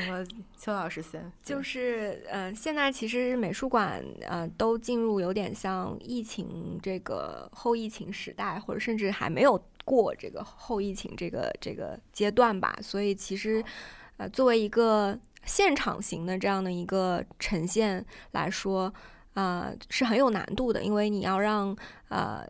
[0.58, 12.78] 邱老师先，就是呃，现在其实美术馆呃都进入有点像疫情这个后疫情时代，或者甚至还没有过这个后疫情这个这个阶段吧。
[12.82, 13.64] 所以其实
[14.18, 18.94] 呃，作为一个现场型的这样的一个呈现来说，
[19.36, 21.76] 呃是很有难度的，因为你要让
[22.10, 22.46] 呃。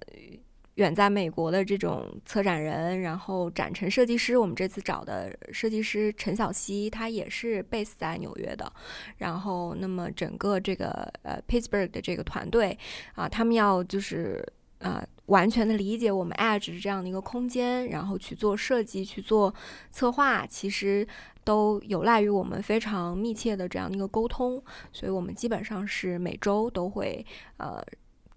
[0.78, 8.71] 远在美国的这种策展人，然后展陈设计师，我们这次找的设计师陈小希，他也是 base 在纽约的。
[9.17, 12.78] 然后，那么整个这个呃 Pittsburgh 的这个团队
[13.15, 14.45] 啊，他们要就是
[14.78, 19.51] 呃完全的理解我们 Edge 这样的一个空间，然后去做设计、去做
[19.89, 21.07] 策划，其实
[21.43, 24.63] 都有赖于我们非常密切的这样的一个沟通。
[24.93, 27.25] 所以我们基本上是每周都会
[27.57, 27.84] 呃。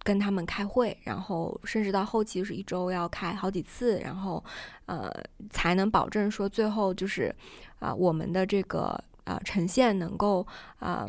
[0.03, 4.43] 跟他们开会，然后甚至到后期是一周要开好几次，然后
[4.87, 5.13] 呃
[5.51, 7.35] 才能保证说最后就是
[7.79, 10.47] 啊、我们的这个啊、呈现能够
[10.79, 11.09] 啊、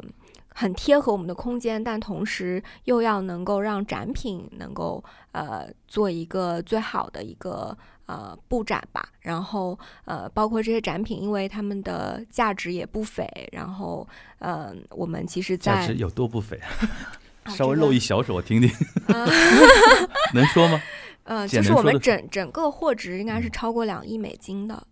[0.54, 9.08] 很贴合我们的空间，但同时又要能够让展品能够呃做一个最好的一个呃布展吧。
[9.22, 14.08] 然后呃包括这些展品，因为它们的价值也不菲，然后
[14.39, 16.68] 呃我们其实在价值有多不菲啊？
[17.44, 18.70] 啊稍微露一小手，我听听，
[19.08, 19.26] 啊
[20.34, 20.82] 能说吗？
[21.24, 24.88] 呃，就是我们整整个货值应该是嗯超过两亿美金的。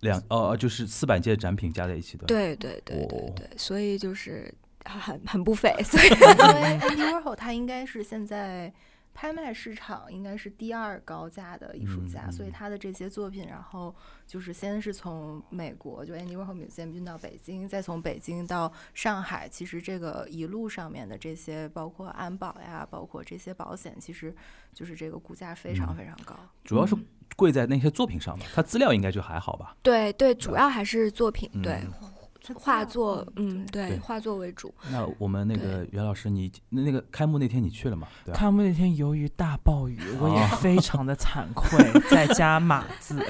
[0.00, 4.52] 两哦，哦就是四百件展品加在一起的。，对对对对哦对，所以就是
[4.84, 8.72] 很很不菲，所以 因为 Andy Warhol 他应该是现在
[9.14, 13.94] 拍卖市场应该是第二高价的艺术家，所以他的这些作品，然后
[14.26, 24.34] 就是先是从美国就 Andy Warhol Museum 运到北京，再从北京到上海，其实这个一路上面的这些，包括安保呀，包括这些保险，其实
[24.74, 25.96] 就是这个估价非常嗯。
[25.96, 26.36] 非常高。
[26.64, 27.06] 主要是嗯。
[27.36, 29.76] 贵在那些作品上嘛，它资料应该就还好吧？
[29.82, 31.80] 对对，主要还是作品，对
[32.52, 34.74] 画作，嗯，对对，画作为主。
[34.90, 38.06] 那我们那个袁老师，你那那个开幕那天你去了吗？
[38.24, 38.34] 对？
[38.34, 41.78] 开幕那天由于大暴雨，我也哦非常的惭愧，
[42.10, 43.18] 在家码字。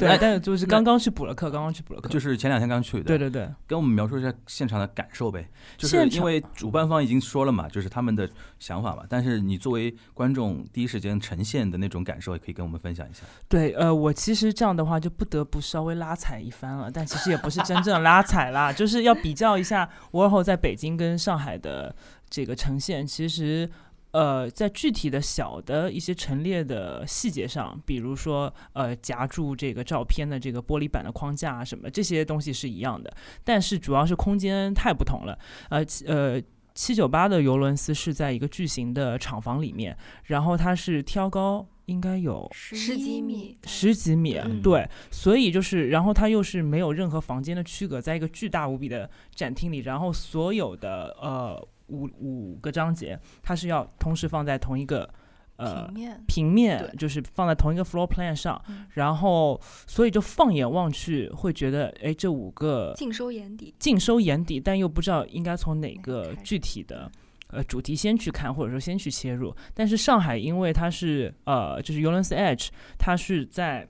[0.00, 2.08] 对，但是就是刚刚去补了课，刚刚去补了课。
[2.08, 3.04] 就是前两天刚去的。
[3.04, 5.48] 对对对，跟我们描述一下现场的感受呗。
[5.76, 8.28] 就是因为主办方已经说了嘛，就是他们的
[8.58, 9.04] 想法嘛。
[9.08, 13.20] 但是你作为观众，第一时间呈现的那种感受，也可以跟我们分享一下。
[13.48, 21.94] 对，呃，我其实这样的话就不得不稍微拉踩一番了，但其实也不是真正拉踩啦， 就是要比较一下 Warhol 在北京跟上海的
[22.28, 23.70] 这个呈现，其实。
[24.12, 33.12] 呃，在具体的小的一些陈列的细节上，比如说呃夹住这个照片的这个玻璃板的框架啊什么，这些东西是一样的，
[33.44, 35.38] 但是主要是空间太不同了。
[35.68, 36.42] 呃其呃，
[36.74, 55.08] 七九八的尤伦斯是在一个巨型的厂房里面，然后它是挑高应该有十几米十几米，嗯对，所以就是，然后它又是没有任何房间的区隔，在一个巨大无比的展厅里，然后所有的呃五五个章节，它是要同时放在同一个
[55.56, 63.74] 呃平面，平面就是放在同一个 floor plan 上，嗯然后所以就放眼望去会觉得，哎，这五个尽收眼底。
[63.78, 67.10] 尽收眼底，但又不知道应该从哪个具体的
[67.48, 69.54] 呃主题先去看，或者说先去切入。
[69.74, 72.68] 但是上海因为它是呃就是 u l a n s Edge，
[72.98, 73.86] 它是在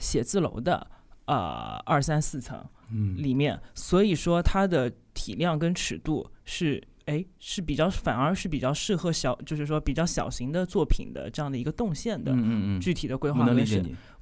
[0.00, 0.84] 写字楼的
[1.26, 6.82] 呃二三四层嗯，里面，所以说它的体量跟尺度是。
[7.06, 13.46] 哎，是比较，反而是比较适合小，就是说比较小型的作品的这样的一个动线的嗯嗯嗯，具体的规划。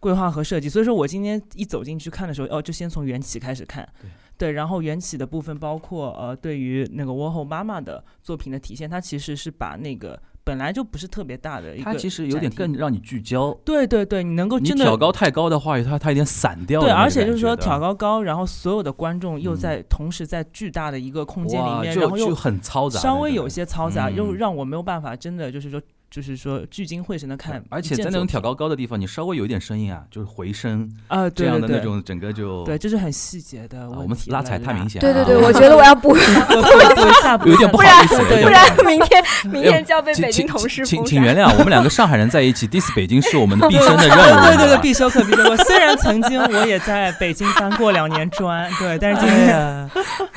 [0.01, 0.68] 规划和设计。
[0.68, 3.89] 所以说我今天一走进去看的时候，哦，就先从缘起开始看，
[4.37, 12.72] 对然后缘起的部分包括呃，对于那个窝后妈妈的作品的体现，它其实是把那个本来就不是特别大的一个，它其实有点更。
[12.72, 13.57] 让你聚焦。
[13.64, 25.80] 对对对，你能够真的挑高太高的话，它它有点散掉的对，而且就是说挑高高，然后所有的观众又嗯在、同时在巨大的一个空间里面，然后又很嘈杂，稍微有些嘈杂，又嗯让我没有办法真的就是说
[26.12, 41.02] 就是说聚精会神的看而且在那种挑高高的地方，你稍微有一点声音啊，就是回声啊，这对对对样的那种，整个就对，这是很细节的我们拉踩太明显对对啊对，我觉得我要补， 补一下， 有点不好意思，对不然明天明天就要被北京同事请。
[41.06, 44.46] 请原谅，我们两个上海人在一起， diss 北京是我们的毕生的任务。
[44.46, 45.56] 对对对，必修课必修课。
[45.64, 49.90] 虽然曾经我也在北京翻过两年砖，对，但是今天、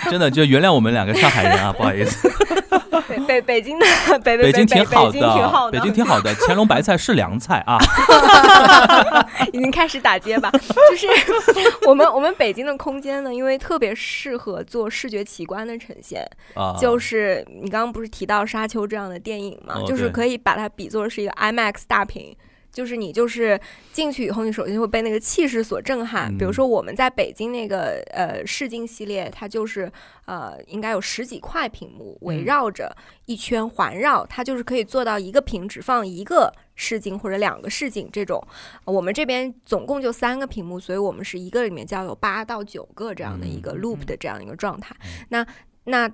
[0.09, 2.31] 真的就原谅我们两个上海人啊，不好意思。
[3.01, 3.85] 北北北京的
[4.23, 7.77] 北北北京挺好北京挺好的，北京挺好的，乾隆白菜是凉菜啊。
[9.53, 11.07] 已经开始打结吧，就是
[11.87, 22.35] 我们我们北京的空间呢，因为特别适合做视觉奇观的呈现，啊，就是你刚刚不是提到《沙丘》这样的电影嘛，就是可以把它比作是一个 IMAX 大屏。
[22.75, 23.57] 就是你就是
[23.93, 26.29] 进去以后，你首先会被那个气势所震撼。
[26.37, 29.89] 比如嗯说我们在北京那个呃试镜系列，它就是
[30.25, 32.93] 呃应该有十几块屏幕围嗯绕着
[33.27, 38.45] 一圈环绕，它就是可以做到一个屏只放一个试镜或者两个试镜这种。
[38.83, 44.93] 呃我们这边总共就三个屏幕，所以我们是一个里面就要有八到九个这样的一个嗯 loop 嗯的这样一个状态。
[45.29, 45.47] 那
[45.85, 46.11] 那。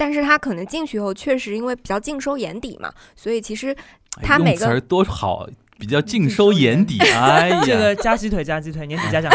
[0.00, 3.74] 但是它可能进去以后，确实因为比较尽收眼底嘛，所以其实
[4.18, 5.44] 哎它每个用词儿多好，
[5.78, 6.98] 比较尽收眼底。
[7.00, 9.30] 哎呀，这个加鸡腿加鸡腿，年 底加奖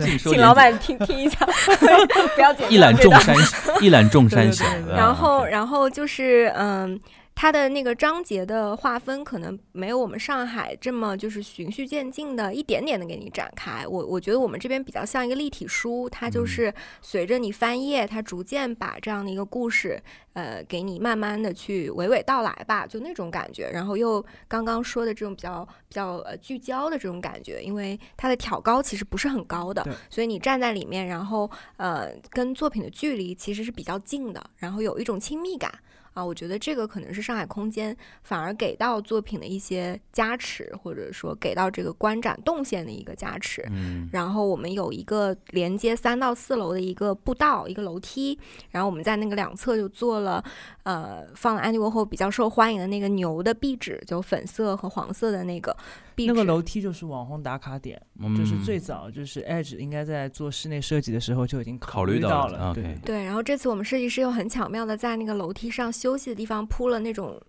[0.00, 0.16] 金。
[0.18, 1.38] 请老，板听听一下，
[2.36, 2.94] 不要紧一览。
[2.96, 3.34] 众山，
[3.80, 4.64] 一览众山小
[4.94, 6.98] 然后，然后就是嗯，
[7.36, 13.86] 它的那个章节的划分可能没有我们上海这么就是循序渐进的，一点点的给你展开。
[13.86, 23.68] 我我觉得我们这边比较像一个立体书，它就嗯是随着你翻页，它逐渐把这样的一个故事，呃，给你慢慢的去娓娓道来吧，就那种感觉。
[23.70, 35.70] 然后又刚刚说的这种比较比较呃聚焦的这种感觉，因为它的挑高其实不是很高的，所以你站在里面，然后呃跟作品的距离其实是比较近的，然后有一种亲密感。
[36.16, 43.62] 啊，我觉得这个可能是上海空间反而给到作品的一些加持，或者说给到这个观展动线的一个加持。
[43.70, 48.38] 嗯，然后我们有一个连接三到四楼的一个步道，一个楼梯，
[48.70, 50.42] 然后我们在那个两侧就做了，
[50.84, 55.76] 呃，放了安迪沃后比较受欢迎的那个牛的壁纸，就粉色和黄色的那个
[56.16, 56.26] 壁。
[56.26, 58.00] 那个楼梯就是网红打卡点，
[58.36, 62.74] 就是嗯最早就是 Edge 应该在做室内设计的时候就已经考虑虑到了了。
[62.74, 67.40] 对对然后这次我们设计师又很巧妙的在那个楼梯上休息的地方铺了那种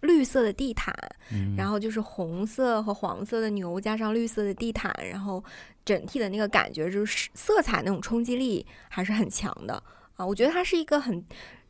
[0.00, 0.94] 绿色的地毯，
[1.32, 5.42] 嗯然后就是红色和黄色的牛加上绿色的地毯，然后
[5.84, 9.82] 整体的那个感觉就是色彩那种冲击力还是很强的
[10.14, 10.24] 啊。
[10.24, 11.24] 我觉得它是一个很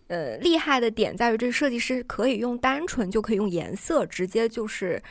[0.09, 5.03] 呃厉害的点，在于这个设计师可以用单纯就可以用颜色直接就是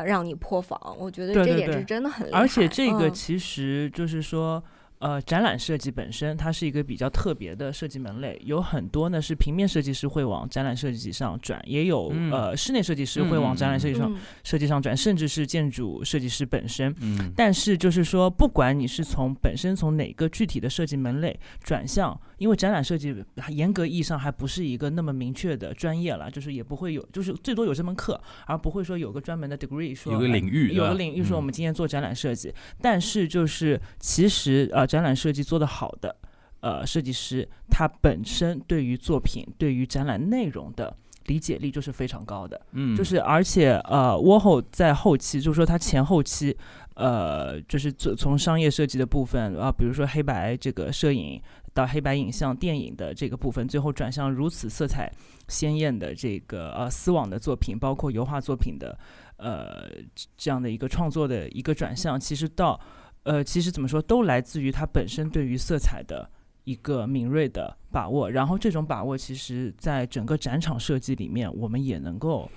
[0.00, 0.78] 呃让你破防。
[0.98, 2.38] 我觉得这点是真的很厉害。
[2.38, 4.62] 而且这个嗯其实就是说，
[4.98, 16.94] 呃，展览设计本身它是一个比较特别的设计门类，有很多呢是平面设计师会往展览设计上转，也有、嗯呃室内设计师会往展览设计上、嗯设计上转，甚至是建筑设计师本身。
[17.00, 23.14] 嗯但是就是说，不管你是从本身从哪个具体的设计门类转向，因为展览设计
[23.50, 31.44] 严格意义上还不是一个那么明确的专业了，就是也不会有，就是最多有这门课，而不会说有个专门的 degree 说有个哎领域有个领域说我嗯。
[31.44, 36.16] 们今天做展览设计，但是就是其实呃展览设计做得好的
[36.60, 42.58] 呃设计师，他本身对于作品对于展览内容的理解力就是非常高的。
[42.72, 46.56] 嗯，就是而且呃，窝后在后期，就是说他前后期，
[46.94, 51.40] 呃，就是从从商业设计的部分啊，比如说黑白这个摄影
[51.72, 55.10] 到黑白影像电影的这个部分，最后转向如此色彩
[55.48, 58.98] 鲜艳的这个呃丝网的作品，包括油画作品的
[59.36, 59.88] 呃
[60.36, 62.80] 这样的一个创作的一个转向，其实到
[63.22, 66.30] 呃其实怎么说，都来自于它本身对于色彩的。
[66.64, 72.48] 一个敏锐的把握，然后这种把握，其实在整个展场设计里面，我们也能够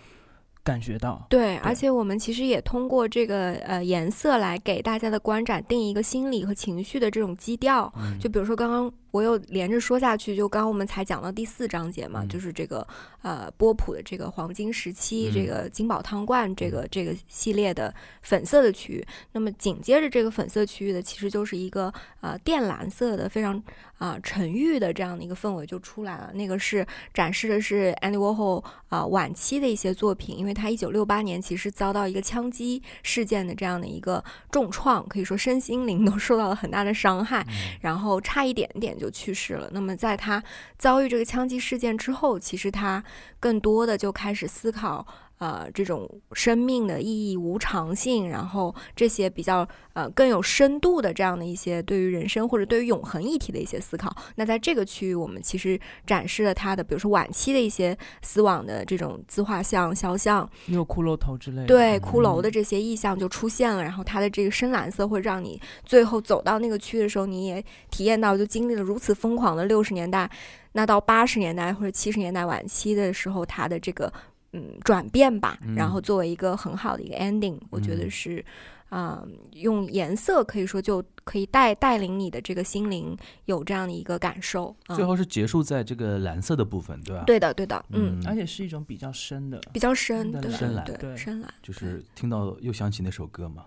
[0.61, 1.25] 感觉到。
[1.29, 7.91] 对，而且我们其实也通过这个呃颜色来给大家的观展定一个心理和情绪的这种基调。
[7.97, 12.85] 嗯就比如说刚刚我又连着说下去，就刚刚我们才讲到第四章节嘛，嗯就是这个
[13.21, 17.93] 呃波普的这个黄金时期，这嗯个金宝汤罐这个这个系列的
[18.23, 19.05] 粉色的区域。
[19.33, 23.61] 那么紧接着这个粉色区域的，其实就是一个呃靛蓝色的非常
[23.99, 26.31] 啊、沉郁的这样的一个氛围就出来了。
[26.33, 37.45] 那个是展示的是 Andy Warhol 啊、晚期的一些作品，因为他一九六八年其实遭到一个枪击事件的这样的一个重创，可以说身心灵都受到了很大的伤害，
[37.79, 39.69] 然后差一点点就去世了。
[39.73, 40.41] 那么在他
[40.77, 43.03] 遭遇这个枪击事件之后，其实他
[43.37, 45.05] 更多的就开始思考。
[45.39, 54.15] 呃，这种生命的意义、无常性，然后这些比较呃更有深度的这样的一些对于人生或者对于永恒议题的一些思考。
[54.35, 61.67] 那在这个区域，我们其实展示了他的，比如说晚期的一些丝网的这种自画像、肖像，也有骷髅头之类的。
[61.67, 70.29] 对骷髅嗯的这些意象就出现了，然后它的这个深蓝色会让你最后走到那个区的时候，你也体验到就经历了如此疯狂的六十年代，
[70.71, 74.11] 那到八十年代或者七十年代晚期的时候，它的这个
[74.53, 78.45] 嗯转变吧，然后作为一个很好的一个 ending，、我觉得嗯是。
[78.89, 79.23] 啊、
[79.53, 84.75] 用颜色可以说就可以带带领你的这个心灵有这样的一个感受。
[84.87, 89.59] 嗯、最后是结束在这个蓝色的部分，对吧？，对的，对的，嗯，而且是一种比较深的。
[89.71, 93.63] 比较深，的对深蓝对对深蓝，就是听到又想起那首歌嘛。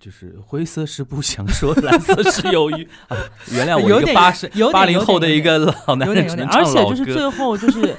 [0.00, 2.88] 就是灰色是不想说，蓝色是由于。
[3.06, 3.16] 啊、
[3.52, 6.96] 原谅我一个有点八十八零后的一个老男人，而唱老歌。
[6.96, 7.94] 且就是最后就是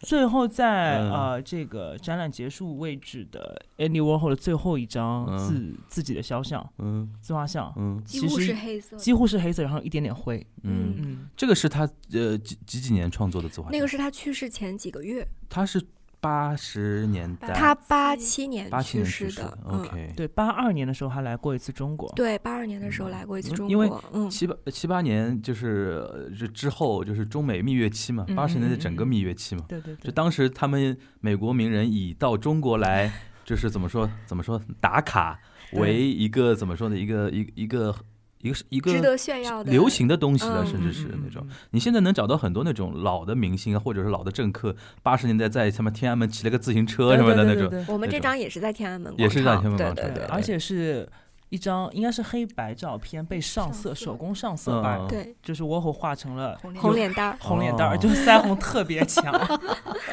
[0.00, 1.12] 最后在嗯。
[1.12, 5.38] 呃这个展览结束位置的 Andy Warhol 的最后一张嗯。
[5.38, 7.10] 自自己的肖像嗯。
[7.20, 8.02] 自画像，嗯。
[8.04, 8.96] 几乎其实是黑色。
[8.96, 10.44] 几乎是黑色，然后一点点灰。
[10.62, 13.72] 嗯，嗯，这个是他呃几几几年创作的自画像？
[13.72, 15.80] 那个是他去世前几个月，他是
[16.20, 19.58] 八十年代，他八七年八七去年去世世的。
[19.66, 22.12] 嗯，OK，对，八二年的时候还来过一次中国。
[22.14, 23.10] 对，八二年的时候嗯。
[23.10, 33.10] 来过一次中国因为七八七八年就是呃这之后就是中美蜜月期嘛，嗯八十年代整个嗯蜜月期嘛，对对对，就当时他们美国名人以到中国来，
[33.44, 35.38] 就是怎么说怎么说打卡
[35.72, 37.94] 为一个怎么说的一个一一个
[38.42, 41.44] 一个是一个值得炫耀的流行的东西了，嗯甚至是那种。
[41.48, 51.08] 嗯你现在能找到很多那种老的明星啊，或者是老的政客，八十年代在什么天安门骑了个自行车什么的那种，对对对对我们这张也是在天安门广也是在场天安门广场对对对，而且是
[51.50, 57.36] 一张应该是黑白照片，被上上色色手工上色嗯版，对就是沃霍画成了红红脸蛋儿。
[57.40, 59.32] 红脸蛋儿，哦就是腮红特别强。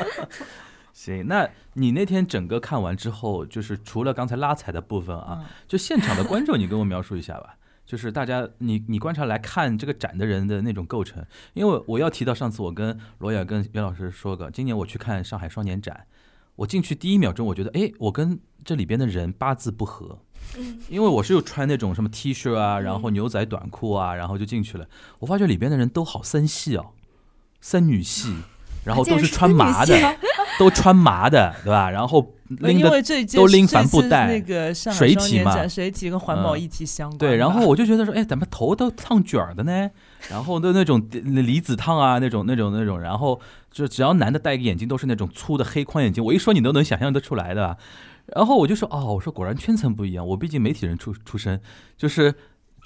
[0.91, 7.55] 行，那你那天整个看完之后，就是除了刚才拉踩的部分啊，嗯就现场的观众，你给我描述一下吧。
[7.87, 16.05] 就是大家，你你观察来看这个展的人的那种构成，因为我要提到上次我跟罗雅跟袁老师说过，今年我去看上海双年展，
[16.57, 20.19] 我进去第一秒钟，我觉得，哎，我跟这里边的人八字不合，
[20.57, 24.85] 嗯，因为我是又穿那种什么 T 恤啊，然后牛仔短裤啊，然后就进去了，
[25.19, 26.87] 我发觉里边的人都好森系哦，
[27.61, 28.35] 森女系，
[28.87, 30.15] 然后都是穿麻的，
[30.57, 31.89] 都穿麻的，对吧？
[31.89, 37.19] 然后拎因个为这一届都拎帆布袋那个水体嘛水体跟环保嗯议题相关吧。
[37.19, 39.89] 对，然后我就觉得说，哎，咱们头都烫卷儿的呢，
[40.29, 47.77] 然后的那种离子烫啊，那种那种那种，然后就只要男的戴个眼镜都是那种粗的黑框眼镜，我一说你都能想象得出来的。
[48.35, 51.59] 然后我就说，哦，我说果然圈层不一样，我毕竟媒体人出出身，
[51.97, 52.33] 就是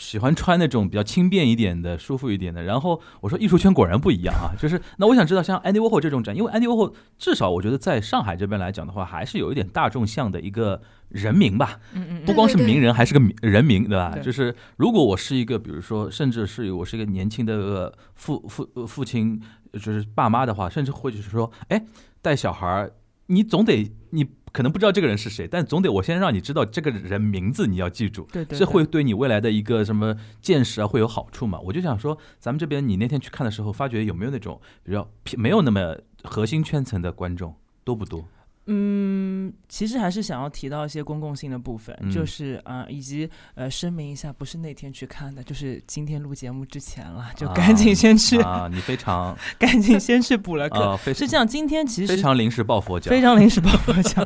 [0.01, 2.63] 喜欢穿那种比较轻便一点的、舒服一点的。
[2.63, 14.17] 然后我说艺术圈果然不一样啊，就是那我想知道像 Andy Warhol 这种展，因为 Andy Warhol 至少我觉得在上海这边来讲的话，还是有一点大众向的一个人名吧，嗯嗯嗯，不光是名人，还是个名人名，对吧？
[14.23, 19.39] 就是如果我是一个，比如说，甚至是我是一个年轻的呃父父呃父亲，
[19.73, 21.85] 就是爸妈的话，甚至或者是说，哎，
[22.23, 22.91] 带小孩儿，
[23.27, 28.27] 你总得你可能不知道这个人是谁，但总得我先让你知道这个人名字，你要记住。
[28.31, 31.59] 对对，对这会对你未来的一个什么见识啊会有好处嘛？
[31.59, 38.25] 我就想说，咱们这边你那天去看的时候，发觉有没有那种比较没有那么核心圈层的观众多不多？
[38.67, 50.79] 嗯，其实还是想要提到一些公共性的部分，嗯就是啊、呃以及呃声明一下，不是那天去看的，就是今天录节目之前了，就啊赶紧先去，啊，你非常赶紧先去补了课。
[50.79, 54.25] 啊，是这样，今天其实非常临时抱佛脚， 非常临时抱佛脚。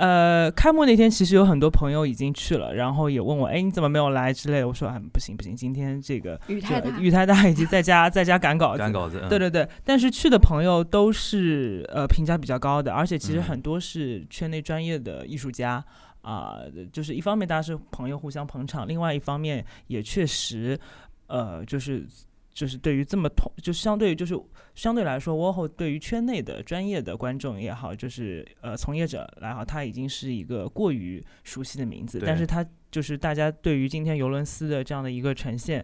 [0.00, 4.66] 呃，开幕那天其实有很多朋友已经去了，然后也问我，哎，你怎么没有来之类的。
[4.66, 15.84] 我说，啊，不行不行，今天这个雨太大，雨太大，以及在家在家赶稿子，赶稿子，嗯对对对，但是去的朋友都是呃评价比较高的，而且其实嗯很多是圈内专业的艺术家
[16.22, 20.80] 啊、就是一方面大家是朋友互相捧场，另外一方面也确实
[21.26, 22.06] 呃就是。
[22.60, 24.38] 就是对于这么同，就相对于就是
[24.74, 35.82] 相对来说，Warhol 对于圈内的专业的观众也好，就是呃从业者来好，他已经是一个过于熟悉的名字，但是他就是大家对于今天尤伦斯的这样的一个呈现。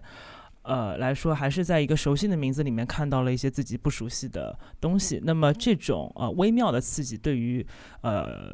[0.68, 5.20] 呃，来说还是在一个熟悉的名字里面看到了一些自己不熟悉的东西。
[5.22, 7.64] 那么这种呃微妙的刺激，对于
[8.02, 8.50] 呃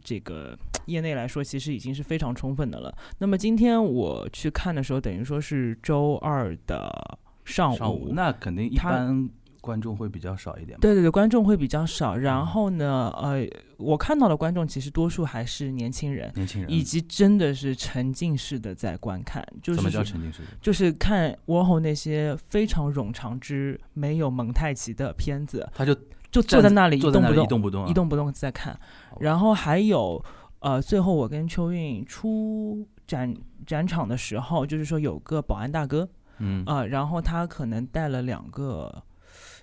[0.00, 0.56] 这个
[0.86, 2.96] 业内来说，其实已经是非常充分的了。
[3.18, 9.26] 那么今天我去看的时候，等于说是周二的上午，上午那肯定一般
[9.62, 10.80] 观众会比较少一点嘛。
[10.82, 12.16] 对对对，观众会比较少。
[12.18, 13.46] 嗯然后呢，呃，
[13.78, 20.42] 我看到的观众其实多数还是年轻人，年轻人以及真的是沉浸式的在观看，就是什么叫沉浸式？
[20.60, 25.94] 就是看 Warhol 那些非常冗长之没有蒙太奇的片子，他就
[26.30, 28.78] 就坐在那里一动不动，一动不动啊，一动不动在看。
[29.20, 30.22] 然后还有
[30.60, 33.34] 呃，最后我跟秋韵出展
[33.66, 36.08] 展场的时候，就是说有个保安大哥
[36.38, 39.02] 嗯啊、然后他可能带了两个，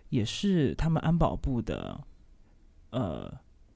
[0.09, 1.99] 也是他们安保部的
[2.91, 3.31] 呃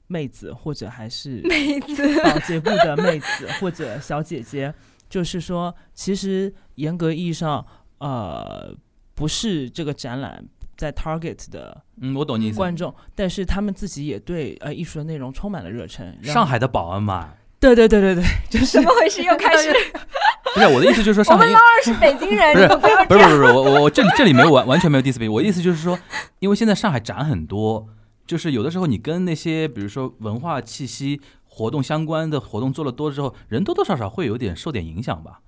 [0.06, 4.74] 妹子，或者还是 妹子，保洁部的妹子或者小姐姐，
[5.08, 7.64] 就是说，其实严格意义上，
[7.98, 8.74] 呃，
[9.14, 10.44] 不是这个展览
[10.76, 12.56] 在 target 的嗯，我懂你意思。
[12.56, 16.16] 观众，但是他们自己也对呃艺术的内容充满了热忱。
[16.22, 19.22] 上，海的保安嘛，对对对对对，就是怎么回事？
[19.24, 19.72] 又开始，
[20.54, 25.98] 不是我的意思，就是说我上海因为们老二是北京人，不是不是不是，我我我这里这里没有完完全没有人，我的意思就是说，
[26.40, 27.86] 因为现在上海展很多，
[28.26, 35.40] 就是有的时候你跟那些比如说文化气息活动相关的活动做了多之后，人多多少少会有点受点影响吧。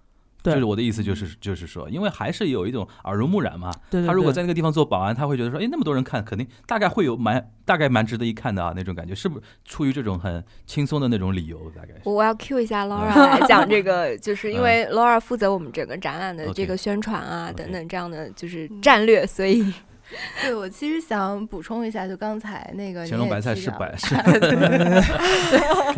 [0.43, 3.71] 对就是我的意思，就是就是说，因为还是有一种耳濡目染嘛。
[3.91, 11.71] 对对对他如果在那个地方做保安，他会觉得说，哎，那么多人看，肯定大概会有蛮大概蛮值得一看的啊，那种感觉，是不是出于这种很轻松的那种理由？
[11.77, 12.01] 大概是。
[12.05, 19.73] 我要 cue 一下 Laura 来讲这个，就是因为 Laura 负责我们整个展览的这个宣传啊等等这样的就是战略，所以
[20.43, 24.15] 对我其实想补充一下，就刚才那个乾隆白菜是是白是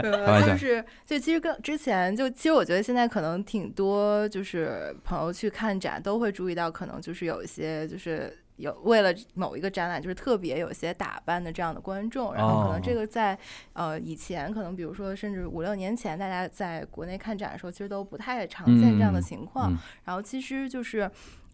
[0.01, 8.37] 对， 就是就其实跟之前就其实我觉得现在可能挺多就是朋友去看展都会注意到，可能就是有一些就是。
[8.57, 13.37] 有为了某一个展览，就是特别有些打扮的这样的观众，然后可能这哦个在
[13.73, 19.73] 呃以前可能比如说甚至五六年前，大家在国内看展的时候，其实都不太常见这样的嗯情况。
[19.73, 21.11] 嗯然后其实就是，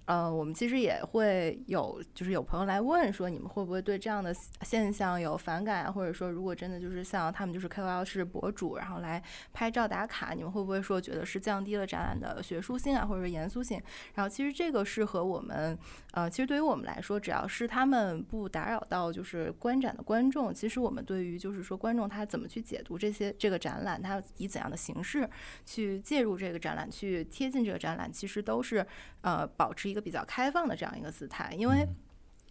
[0.09, 5.93] 呃，我们其实也会有，就是有朋友来问说，你们会不会对这样的现象有反感啊？
[5.93, 13.79] 或者说，如果真的就是像他们就是 KOL 是博主，然后来拍照打卡，你们会不会说觉得是降低了展览的学术性啊，或者说严肃性？
[14.15, 15.79] 然后其实这个是和我们，
[16.13, 25.29] 呃，其实对于我们来说，只要是他们不打扰到就是观展的观众，其实我们对于就是说观众他怎么去解读这些这个展览，他以怎样的形式
[25.67, 28.87] 去介入这个展览，去贴近这个展览，其实都是
[29.21, 31.87] 呃保持一个个比较开放的这样一个姿态，因为。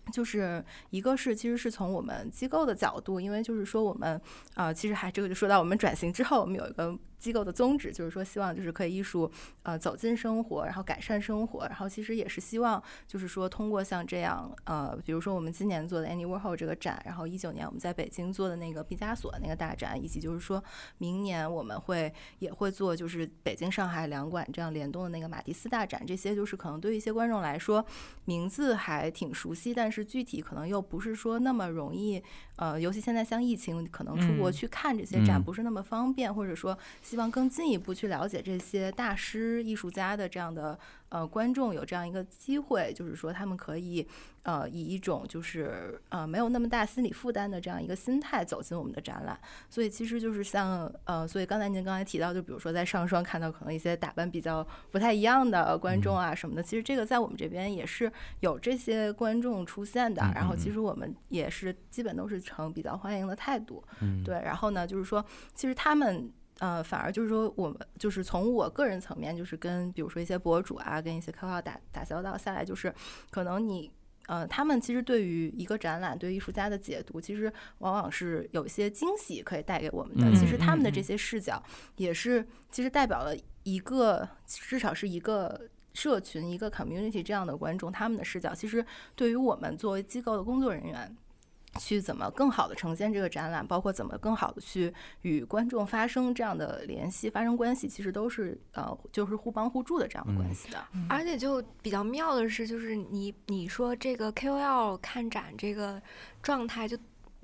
[0.09, 4.21] 就是一个是，其实是从我们机构的角度，因为就是说我们，
[4.55, 9.31] 呃，其实还这个就说到我们转型之后，我们有一个机构的宗旨，就是说希望就是可以艺术，
[9.63, 20.63] 呃，走进生活，然后改善生活，然后其实也是希望就是说通过像这样，呃，比如说我们今年做的 Andy Warhol 这个展，然后一九年我们在北京做的那个毕加索那个大展，以及就是说
[20.97, 27.85] 明年我们会也会做就是北京、上海两馆这样联动的那个马蒂斯大展，这些就是可能对于一些观众来说
[28.25, 32.21] 名字还挺熟悉，但是具体可能又不是说那么容易，
[32.57, 34.57] 呃，尤其现在像疫情，可能出国嗯。
[34.57, 36.75] 去看这些展嗯不是那么方便，或者说
[37.07, 40.77] 希望更进一步去了解这些大师、艺术家的这样的
[41.07, 44.05] 呃观众有这样一个机会，就是说他们可以
[44.43, 49.39] 呃以一种就是呃没有那么大心理负担的这样一个心态走进我们的展览。
[49.69, 60.21] 所以其实就是像呃，所以刚才您刚才提到，就比如说在上双看到可能一些打扮比较不太一样的观众啊什么的，其实这个在我们这边也是有这些观众出现的。
[60.23, 63.81] 嗯然后嗯其实我们也是基本都是呈比较欢迎的态度。
[64.01, 65.23] 嗯，对，然后呢，就是说，
[65.55, 66.29] 其实他们
[66.59, 72.93] 呃，反而就是说，我们就是从我个人层面，就是跟比如说一些博主啊，跟一些 KOL 打打交道下来，就是
[73.29, 73.91] 可能你。
[74.27, 80.25] 呃，他们其实对于一个展览、对艺术家的解读，其实往往是有一些惊喜可以带给我们的。
[80.29, 81.63] 嗯其实他们的这些视角，
[81.95, 83.33] 也是其实代表了
[83.63, 88.85] 一个，至少是一个社群、一个 community 这样的观众，他们的视角，其实
[89.15, 91.15] 对于我们作为机构的工作人员，
[91.77, 100.83] 去怎么更好的呈现这个展览，包括怎么更好的去与观众发生这样的联系、发生关系，其实都是呃，就是互帮互助的这样的关系的。
[101.09, 106.01] 而且就比较妙的是，就是你你说这个 KOL 看展这个
[106.41, 106.97] 状态就。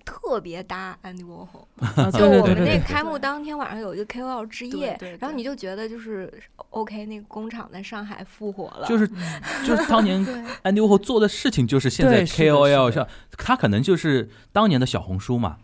[0.05, 1.65] 特别搭 Andy Warhol。
[2.01, 6.31] 啊就我们那开幕当天晚上有一个 KOL 之夜然后你就觉得就是
[6.69, 9.07] OK，那个工厂在上海复活了，就是
[9.65, 10.25] 就是当年
[10.63, 13.05] Andy Warhol 做的事情，就是现在 KOL 是的。
[13.05, 15.57] 上，他可能就是当年的小红书嘛，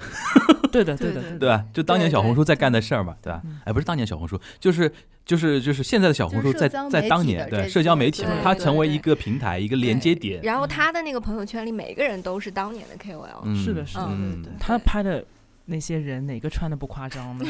[0.72, 1.64] 对的对的对吧？
[1.72, 3.40] 就当年小红书在干的事儿嘛，对吧？
[3.44, 3.60] 嗯？
[3.64, 4.90] 哎，不是当年小红书，就是
[5.24, 14.06] 就是就是现在的小红书在在当年对社交媒体嘛对，它成为一个平台一个连接点，然后他的那个朋友圈里每个人都是当年的 KOL，嗯是的是的。
[14.08, 15.24] 嗯对对他拍的
[15.66, 17.44] 那些人哪个穿的不夸张呢？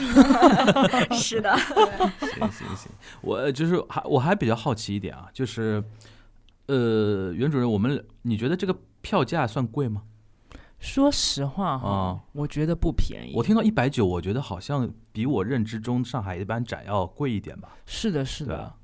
[1.12, 2.90] 是的，行行行，
[3.20, 5.82] 我就是还我还比较好奇一点啊，就是
[6.66, 10.02] 呃，袁主任，我们你觉得这个票价算贵吗？
[10.80, 13.32] 说实话哈啊，我觉得不便宜。
[13.36, 17.68] 我听到一百九，我觉得好像比我认知中上海一般展要贵一点吧。
[17.86, 18.74] 是的，是的啊。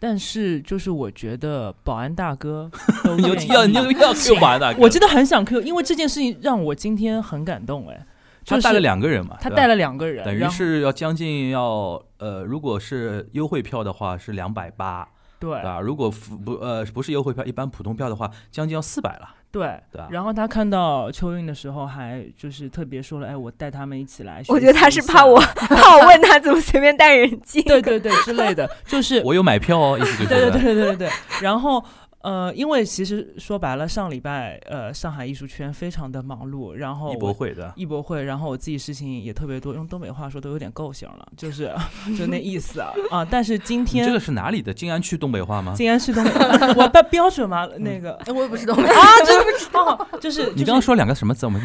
[0.00, 2.70] 但是就是我觉得保安大哥
[3.04, 8.06] 都你要你又要 Q 完大哥，我真的很想 Q，因为这件事情让我今天很感动哎。
[8.44, 15.80] 就是他带了两个人嘛，他带了两个人，等于是要将近要呃，如果是优惠票的话是两百八，对啊？
[15.80, 19.80] 如果不不呃不是优惠票，一般普通票的话，将近要四百了，对？
[20.10, 24.42] 然后他看到秋韵的时候，还就是特别说了，哎，我带他们一起来。
[24.48, 27.62] 我觉得他是怕我， 怕我问他怎么随便带人进。
[27.64, 31.08] 对对对之类的，就是我有买票哦，意思就是对对对对对对。
[31.40, 31.84] 然后
[32.24, 41.70] 呃，因为其实说白了，上礼拜呃上海艺术圈非常的忙碌，然后艺博会的，艺博会，然后我自己事情也特别多，用东北话说都有点够型了，就是
[42.16, 43.24] 就那意思啊 啊！
[43.30, 44.72] 但是今天这个是哪里的？
[44.72, 45.74] 静安区东北话吗？
[45.76, 47.68] 静安区东北话，我标标准吗？
[47.78, 51.44] 那个我也不是东北，啊，真不知道， 就是你刚刚说两个什么字？
[51.44, 51.60] 我们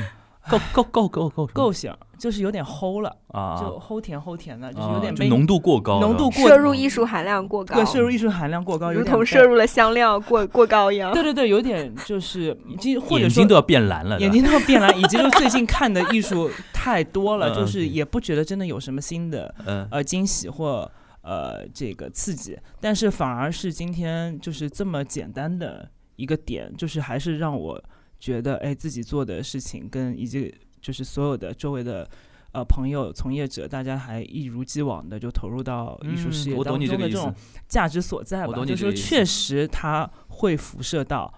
[0.50, 1.72] 够够够够够够。
[1.72, 7.76] 型，就是有点齁了，啊，就齁甜齁甜的，就是啊有点被就浓度过高，浓度过摄入艺术含量过高。
[7.76, 11.14] 对，摄入艺术含量过高，如同摄入了香料过 过高一样。
[11.14, 17.94] 对对对，有点就是已经或者说眼睛都要变蓝了，眼睛都要变蓝，以及就最近看的艺术太多了，嗯就是嗯。
[17.94, 19.88] 也不觉得真的有什么新的嗯。
[19.92, 20.92] 呃惊喜或
[21.22, 27.82] 呃这个刺激，但是反而是今天就是这么简单的一个点，就是还是让我
[28.20, 32.10] 觉得哎自己做的事情跟以及就是所有的周围的。
[32.52, 37.32] 呃，朋友、从业者，大家还一如既往的就投入到艺术事业当中的这种。
[37.68, 38.66] 价值所在我吧。
[38.66, 41.32] 就是说，确实它会辐射到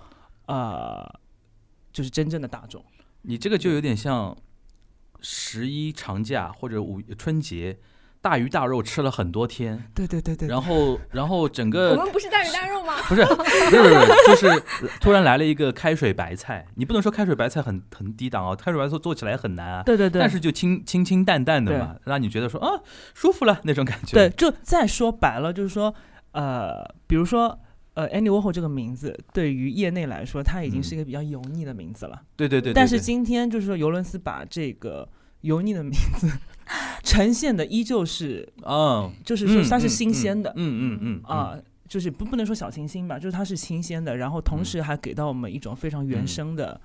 [0.45, 1.05] 呃，
[1.91, 2.81] 就是真正的大众。
[3.23, 4.33] 你这个就有点像
[5.19, 7.77] 十一长假或者五春节，
[8.21, 12.93] 大鱼大肉吃了很多天，对对对对然后然后整个 我们不是大鱼大肉吗？
[13.09, 14.63] 不是不是不是，就是
[14.99, 19.83] 突然来了一个开水白菜，你不能说开水白菜很很低档啊，开水白菜做起来很难啊。
[19.83, 22.79] 对对对，但是就清清清淡淡的嘛，让你觉得说啊
[23.15, 24.13] 舒服了那种感觉。
[24.13, 25.93] 对，就再说白了，就是说，
[26.33, 27.59] 呃，比如说，
[27.95, 32.21] 呃，Andy Warhol 这个名字对于业内来说，它已经是一个比较油腻的名字了。
[32.35, 32.73] 对对对对。
[32.73, 35.09] 但是今天就是说，尤伦斯把这个
[35.41, 36.29] 油腻的名字
[37.03, 40.51] 呈现的依旧是，嗯，就是说它是嗯新鲜的。
[40.55, 41.37] 嗯嗯嗯嗯。
[41.37, 44.65] 啊、就是不不能说小清新吧，就是它是新鲜的，然后同嗯。
[44.65, 46.27] 时还给到我们一种非常原嗯。
[46.27, 46.79] 生的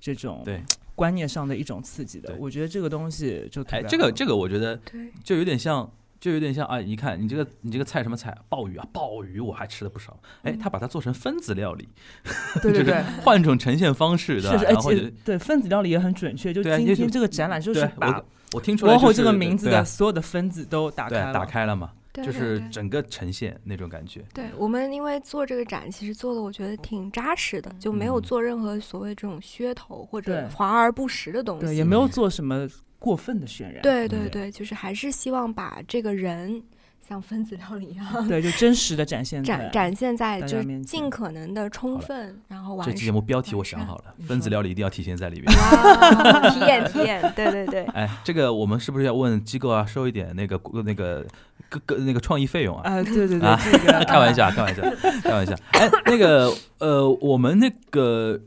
[0.00, 0.62] 这种对，
[0.94, 2.34] 观念上的一种刺激的。
[2.38, 4.78] 我觉得这个东西就特哎，这个这个我觉得，
[5.24, 5.90] 就有点像，
[6.22, 6.78] 就有点像啊！
[6.78, 8.32] 你看你这个你这个菜什么菜？
[8.48, 10.16] 鲍鱼啊，鲍鱼我还吃了不少。
[10.44, 11.88] 哎，他把它做成分子料理，
[12.62, 13.02] 就是对对对。
[13.24, 16.54] 换一种呈现方式的，是是，而然后就且对分子料理也很准确。
[16.54, 21.32] 就今天这个展览就是对把我我听出来就是这个名字的所有的分子都打对开了。
[21.32, 24.22] 打开了嘛，对就是整个呈现那种感觉。
[24.34, 31.66] 对我们因为做这个展，其实做的我觉得挺扎实的，就没有嗯做任何所谓这种噱头或者华而不实的东西。
[31.66, 33.80] 对，也没有做什么过分的渲染。
[33.80, 36.62] 嗯对对对，就是还是希望把这个人
[37.06, 45.52] 像分子料理一样对，就真实的展现展展现在就尽可能的充分，然后完这期节目标题我想好了，分子料理一定要体现在里面。
[45.52, 47.84] 哇，体验体验，对对对。
[47.86, 51.26] 哎，这个我们是不是要问机构啊，收一点那个那个
[51.68, 52.88] 个个那个创意费用啊？
[52.88, 54.82] 啊，对对对，啊这个开玩笑，开玩笑，
[55.22, 55.54] 开玩笑。
[55.72, 58.40] 哎，那个呃，我们那个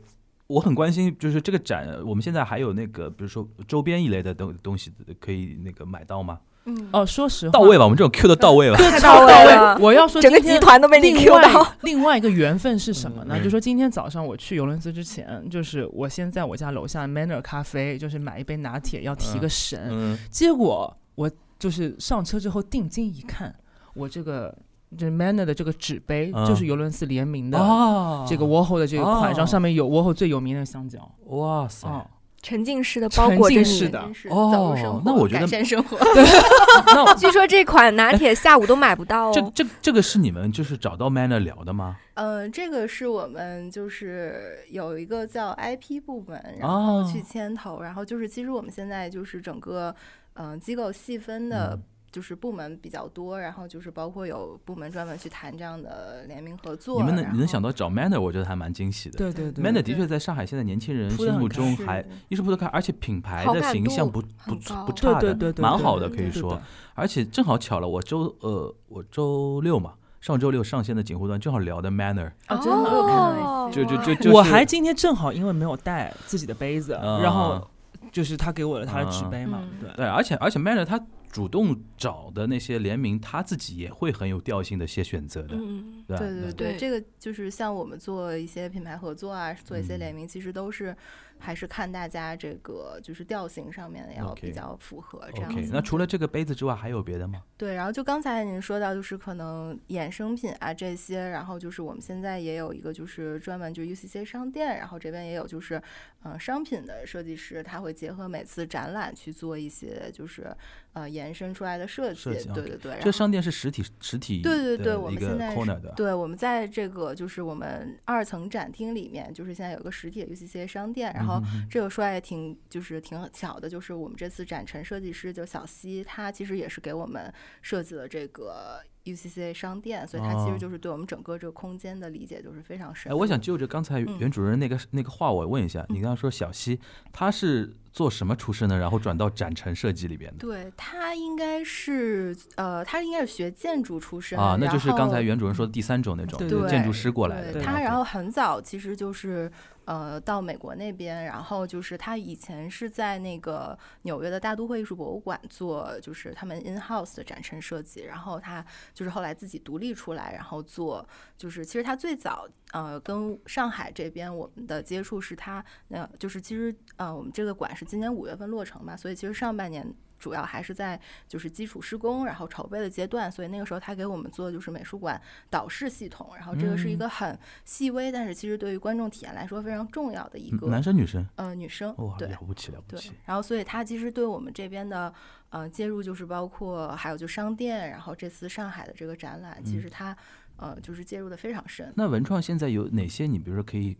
[0.46, 4.90] 我很关心，就是这个展，我们现在还有那个，比如说周边一类的东东西
[5.20, 6.40] 可以那个买到吗？
[6.66, 8.76] 嗯，哦，说实话，到位吧，我们这种 Q 的到位吧。
[8.76, 11.66] 太超到位了我要说整个集团都被你另 Q 到。
[11.82, 13.36] 另外一个缘分是什么呢？
[13.38, 19.88] 嗯就说今天早上我去尤伦斯之前，就是我先在我家楼下 Manner 咖啡，就是买一杯拿铁，要提个神。
[19.90, 23.54] 嗯，结果我就是上车之后定睛一看，
[23.94, 24.52] 我这个
[24.98, 30.98] 就是 Manner 的这个纸杯，嗯就是尤伦斯联名的哦这个 Warhol 的这个款上，哦上面有 Warhol 最有名的香蕉。
[31.26, 32.04] 哇塞，哦，
[32.46, 33.98] 沉浸式的包裹式的
[34.30, 35.98] 哦那我觉得改善生活。
[36.86, 39.32] 那 据说这款拿铁下午都买不到哦。
[39.34, 41.96] 这这这个是你们就是找到 Manner 聊的吗？
[42.14, 49.92] 嗯，这个是我们就是有一个叫 IP 部门，然哦后去牵头，然后就是其实我们现在就是整个
[50.34, 51.82] 嗯、呃机构细分的嗯。
[52.16, 56.98] 就是部门比较多，然后就是包括有部门专门去谈这样的联名合作。
[56.98, 59.18] 你们能你能想到找 Manner，我觉得还蛮惊喜的。
[59.18, 64.54] 对对对 Manner 的确在上海现在年轻人心目中还一是铺得开，而且品牌的形象不不
[64.86, 66.58] 不差的，对对对对对蛮好的对对可以说。
[66.94, 69.92] 而且正好巧了，我周呃我周六嘛，
[70.22, 77.70] 上周六上线的锦湖端正好聊的 Manner，啊，真的我有看到一哦些就就就就是我还今天正好因为没有带自己的杯子，啊然后
[78.10, 79.90] 就是他给我了他的纸杯嘛，嗯对。
[79.96, 80.98] 对，而且而且 Manner 他
[81.36, 86.76] 主动找的那些联名，他自己也会很有调性的一些选择的，嗯，对对对对。
[86.78, 89.98] 这个就是像我们做一些品牌合作啊，做一些嗯。
[89.98, 90.96] 联名，其实都是
[91.38, 95.70] 还是看大家这个就是调性上面要比较符合这样子。
[95.72, 97.42] 那除了这个杯子之外，还有别的吗？
[97.56, 105.76] 对，然后就刚才您说到，就是可能衍生品啊这些，然后就是我们现在也有一个就是专门就 UCC 商店，然后这边也有就是
[106.22, 110.54] 嗯、呃商品的设计师，他会结合每次展览去做一些就是
[110.92, 112.98] 呃延伸出来的设计，设计对对对。
[113.02, 136.80] 这商店是实体实体对对对，我们现在是，对，我们在这个就是我们二层展厅里面，就是现在有个实体的 UCC 商店，然后嗯哼哼这个说来也挺就是挺巧的，就是我们这次展陈设计师就小西，他其实也是给我们设计了这个 UCCA 商店，所以他其哦实就是对我们整个这个空间的理解就是非常深哎，我想就着刚才嗯袁主任那个、那个话，我问一下，你刚刚说小西，
[137.12, 138.76] 他是做什么出身的？
[138.78, 140.38] 然后转到展陈设计里边的？
[140.38, 147.62] 对他应该是呃，他应该是学建筑出身啊，那就是刚才袁主任说的第三种那种建筑师过来的。
[147.62, 149.50] 他然后很早其实就是
[149.86, 161.08] 呃到美国那边，然后就是他以前是在那个纽约的大都会艺术博物馆做就是他们 in house 的展陈设计，然后他就是后来自己独立出来，然后做
[161.38, 169.90] 就是其实他最早呃跟上海这边我们的接触是他那就是其实呃我们这个馆是今年五月份落成嘛，所以其实上半年。
[170.18, 181.26] 主要还是在就是基础施工，然后筹备的阶段，所以那个时候他给我们做就是美术馆导视系统，然后这个是一嗯个很细微，但是其实对于观众体验来说非常重要的一嗯个男生女生？
[181.36, 185.12] 呃女生，哇，对了不起了不起！，然后所以他其实对我们这边的
[185.50, 190.16] 呃介入就是包括还有就商店，然后这次上海的这个展览，其嗯实他
[190.58, 191.92] 呃就是介入的非常深。
[191.96, 193.26] 那文创现在有哪些？
[193.26, 193.96] 你比如说可以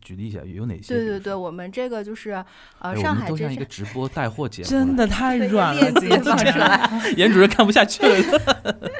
[0.00, 0.94] 举例一下，有哪些？
[0.94, 2.44] 对对对，我们这个就是哎
[2.80, 7.12] 呃上海这是都像一个直播带货节目，真的太软了，链接今放出来。
[7.16, 8.16] 严主任看不下去了。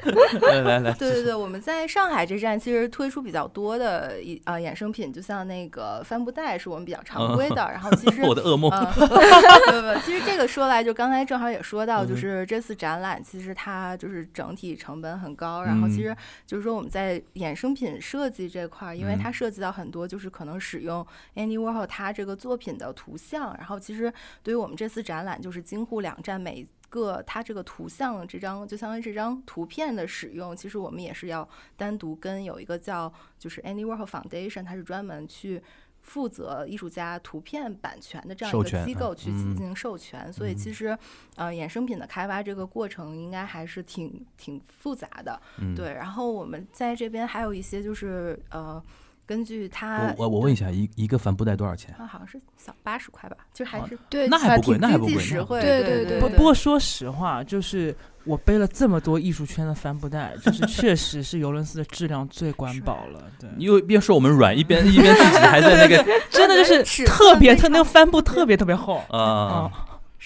[0.41, 8.71] 来来来，对对对，我们在上海这站其实推出比较多的一呃衍生品，就像那个帆布袋是我们比较常规的， 然后其实 我的噩梦。
[8.71, 16.17] 嗯，不不不，其实这个说来，就刚才正好也说到，就嗯是这次展览，其实它就是整体成本很高，然后其嗯实
[16.47, 24.13] 就是说我们在衍生品设计这块儿，因为嗯它涉及到很多就是可能使用 Andy Warhol 他这个作品的图像，然后其实
[24.43, 26.67] 对于我们这次展览，就是京沪两站每。
[26.89, 35.61] 个它这个图像这张就相当于这张图片的使用，其实我们也是要单独跟有一个叫就是 Andy Warhol Foundation，它是专门去
[36.07, 40.97] 负责艺术家图片版权的这样一个机构去嗯进行授权，所以其实
[41.35, 45.93] 呃衍生品的开发这个过程应该还是挺挺复杂的，嗯，对。
[45.93, 48.83] 然后我们在这边还有一些就是呃，
[49.27, 51.95] 根据他我我我问一下，一一个帆布袋多少钱？
[51.99, 63.25] 啊，好像是小八十块吧，就还哦是对，那还不贵，那还不贵，实惠，对对对不对不过说实话，就是我背了这么多艺术圈的帆布袋，就是 确实是尤伦斯的质量最管饱了。
[63.41, 69.03] 对，你又一边说我们软，一边一边自己还在那个 真的就是特别特那个帆布特别特别厚。
[69.09, 69.71] 啊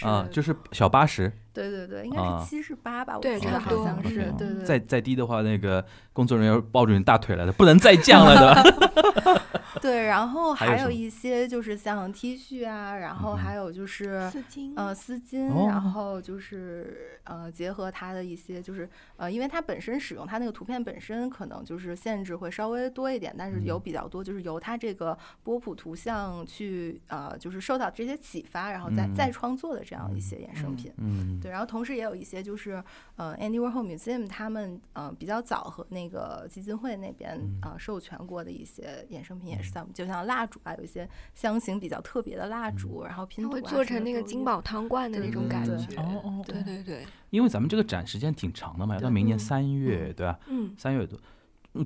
[0.03, 4.65] 啊，就是小八十，对对对，应啊该是七十八吧，我对记得好差不多像是对对对。
[4.65, 9.41] 再再低的话，那个工作人员抱着你大腿来的，不能再降了的。
[9.81, 15.67] 对，然后还有一些就是像 T 恤啊，然后嗯还有就是丝巾，呃丝巾，哦。
[15.69, 23.81] 然后就是呃结合它的一些就是呃，因为它本身使用它那个图片本身可能就是限制会稍微多一点，但是有嗯。
[23.81, 29.15] 比较多就是由它这个波普图像去呃就是受到这些启发，然后再、嗯。
[29.15, 30.93] 再创作的这样一些衍生嗯品。
[30.99, 32.83] 嗯，对，然后同时也有一些就是
[33.17, 37.59] 呃，Andy Warhol Museum 他们呃比较早和那个基金会那边嗯。
[37.63, 45.97] 呃授权过的一些衍生品，也是在我们就像蜡烛啊，有一些香型比较特别的蜡烛，然后拼图啊做成那个金宝汤罐的那种感觉。
[45.97, 49.39] 哦哦，对对对，因为咱们这个展时间挺长的嘛，要到明年嗯。
[49.39, 50.39] 三月，对吧？
[50.49, 51.19] 嗯，三月多。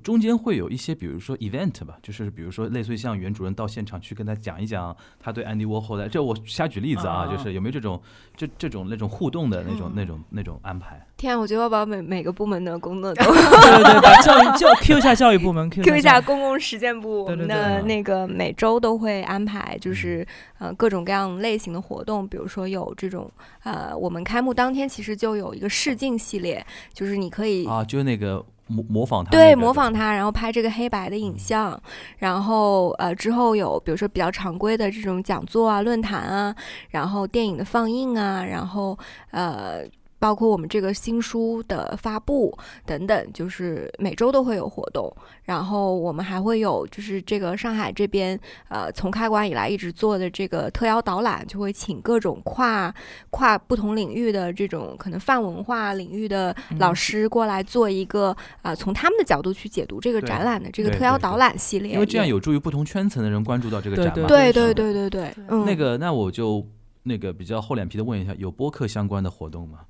[0.03, 8.01] 中间会有一些，比如说 event 吧，就是比如说类似于像袁主任到现场去跟他讲一讲他对安迪沃霍的，这我瞎举例子啊，就是有没有这种
[8.37, 9.93] 这这种那种互动的那种、嗯。
[9.95, 11.07] 那种那种安排？
[11.17, 20.27] 天啊，我觉得要把每每个部门的工作都对对对，把教育教 Q 一下教育部门 Q 一下公共实践部，我们的那个每周都会安排，就是
[20.59, 23.31] 呃各种各样类型的活动，比如说有这种
[23.63, 31.83] 呃，我们开幕当天其实就有一个试镜系列，就是你可以啊，就是那个模模仿他、对，模仿他，然后拍这个黑白的影嗯像，
[32.19, 36.55] 然后呃之后有比如说比较常规的这种讲座啊、论坛啊，
[36.91, 38.99] 然后电影的放映啊，然后
[39.31, 39.85] 呃。
[40.25, 42.57] 包括我们这个新书的发布
[42.87, 45.15] 等等，就是每周都会有活动。
[45.43, 52.91] 然后我们还会有，就是这个上海这边，呃，从开馆以来一直做的这个特邀导览，就会请各种跨
[53.29, 58.31] 跨不同领域的这种可能泛文化领域的老嗯师过来做一个
[58.63, 64.27] 啊、呃从他们的角度去解读这个展览的这个特邀导览系列，因为这样有助于不同圈层的人关注到这个展览。
[64.27, 66.67] 对对对对对对，嗯，那个，那我就
[67.05, 69.81] 那个比较厚脸皮的问一下，有播客相关的活动吗？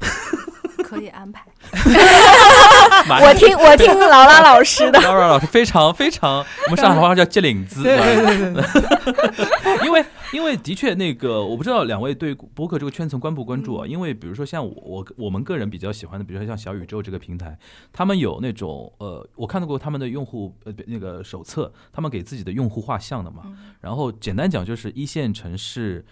[0.82, 1.46] 可以安排。
[1.72, 10.04] 我听我听劳拉老师的，Laura 老师非常非常，我们上海话叫接领子，对对对对， 因为
[10.34, 13.86] 因为的确那个我不知道两位对播客这个圈层关不关注啊？
[13.86, 17.56] 嗯因为比如说像我我我们个人比较喜欢的，比如说像小宇宙这个平台，
[17.90, 23.42] 他们有那种呃，我看到过他们的用户呃那个手册，他们给自己的用户画像的嘛。
[23.46, 26.04] 嗯然后简单讲就是一线城市，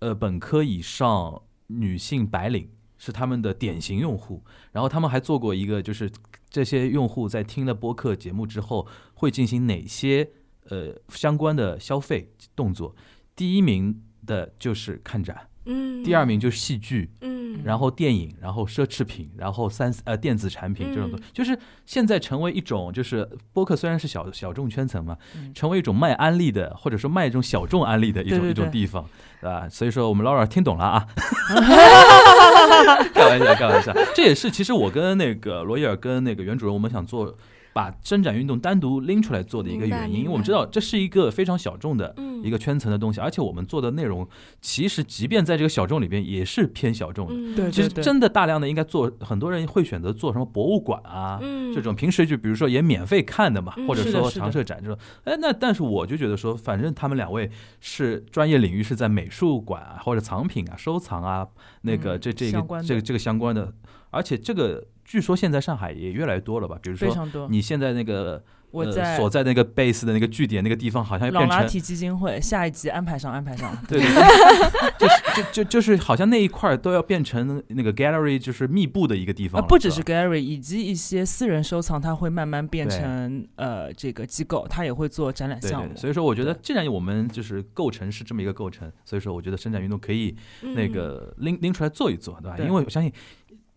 [0.00, 4.44] 呃本科以上女性白领是他们的典型用户。
[4.72, 6.10] 然后他们还做过一个，就是
[6.48, 10.30] 这些用户在听了播客节目之后会进行哪些
[10.68, 12.94] 呃相关的消费动作。
[13.34, 25.52] 第一名的就是看展，嗯，第二名就是戏剧，嗯，然后电影，然后奢侈品，然后三呃电子产品这种东西嗯，就是现在成为一种就是播客虽然是小小众圈层嘛，嗯。
[25.54, 29.04] 成为一种卖安利的或者说卖这种小众安利的一种一种地方，
[29.40, 29.68] 对吧？
[29.68, 31.06] 所以说我们 Laura 听懂了啊，
[33.12, 37.36] 开玩笑开玩笑，这也是其实我跟那个罗伊尔跟那个袁主任我们想做。
[37.78, 42.42] 把伸展运动单独拎出来做的一个原因，因为我们知道这是一个非常小众的嗯。
[42.42, 44.26] 一个圈层的东西，而且我们做的内容
[44.60, 47.34] 其实即便在这个小众里边也是偏小众的。
[47.34, 47.54] 嗯。
[47.54, 51.72] 对其实真的大量的应该做，很多人会选择做什么博物馆啊，嗯。
[51.72, 54.98] 这种平时就比如说也免费看的嘛，嗯或者说常设展这种。
[55.22, 57.48] 哎，那但是我就觉得说，反正他们两位
[57.80, 61.46] 是专业领域是在美术馆啊或者藏品啊收藏啊
[61.82, 63.72] 那个嗯这这个这个这个相关的，
[64.10, 66.78] 而且这个据说现在上海也越来越多了吧？
[66.82, 67.08] 比如说。
[67.48, 79.66] 你现在那个呃我在所在那个 base 的那个据点那个地方，好像朗变成拉提基金会下一集安排上安排上，对对对， 就是就就就是好像那一块儿都要变成那个 gallery，就是密布的一个地方。
[79.66, 85.96] 不只是 gallery，以及一些私人收藏，它会慢慢变成呃这个机构，它也会做展览对对，项目。
[85.96, 92.56] 所以说我觉得既然我们就是构成是这么一个构成，所以说我觉得伸展运动可以嗯那个拎拎出来做一做，对吧？
[92.58, 93.10] 对因为我相信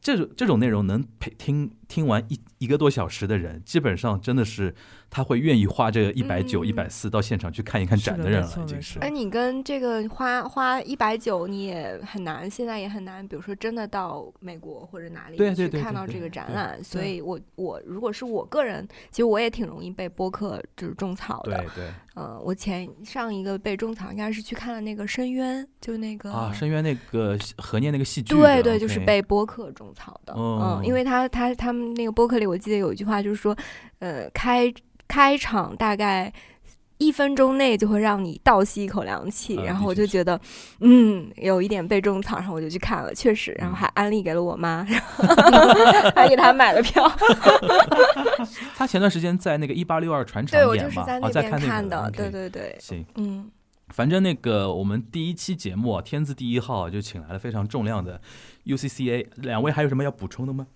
[0.01, 4.73] 这种这种内容能陪听听完一一个多小时的人，基本上真的是
[5.11, 9.03] 他会愿意花这一百九、嗯一百四到现场去看一看展的人了，已经是错。
[9.03, 21.57] 而你跟这个花花一百九，你也很难，现在也很难，比如说真的到美国或者哪里对对去看到这个展览，所以我我如果是我个人，其实我也挺容易被播客就是种草的。
[21.57, 30.33] 对对呃，我前上一个被种草应该是去看了那个《深渊》，就那个啊，深渊那个何念那个戏剧，对对，就是被播客种草的。
[30.33, 33.55] 哦嗯，因为他他他们那个播客里，我记得有一句话，就是说，
[34.01, 34.71] 呃，开
[35.07, 36.33] 开场大概。
[37.01, 40.39] 一分钟内就会让你倒吸一口凉气，啊然后我就觉得，
[40.81, 47.11] 嗯，有一点被种草，然后我就去看了，确实，然后嗯还安利给了我妈，然 后还给她买了票。
[48.77, 53.49] 他前段时间在那个一八六二船 厂对我演嘛，啊，就是在那在看的对对对，行，嗯，
[53.89, 58.21] 反正那个我们第一期节目啊，天字第一号啊就请来了非常重量的
[58.67, 60.67] UCCA，两位还有什么要补充的吗？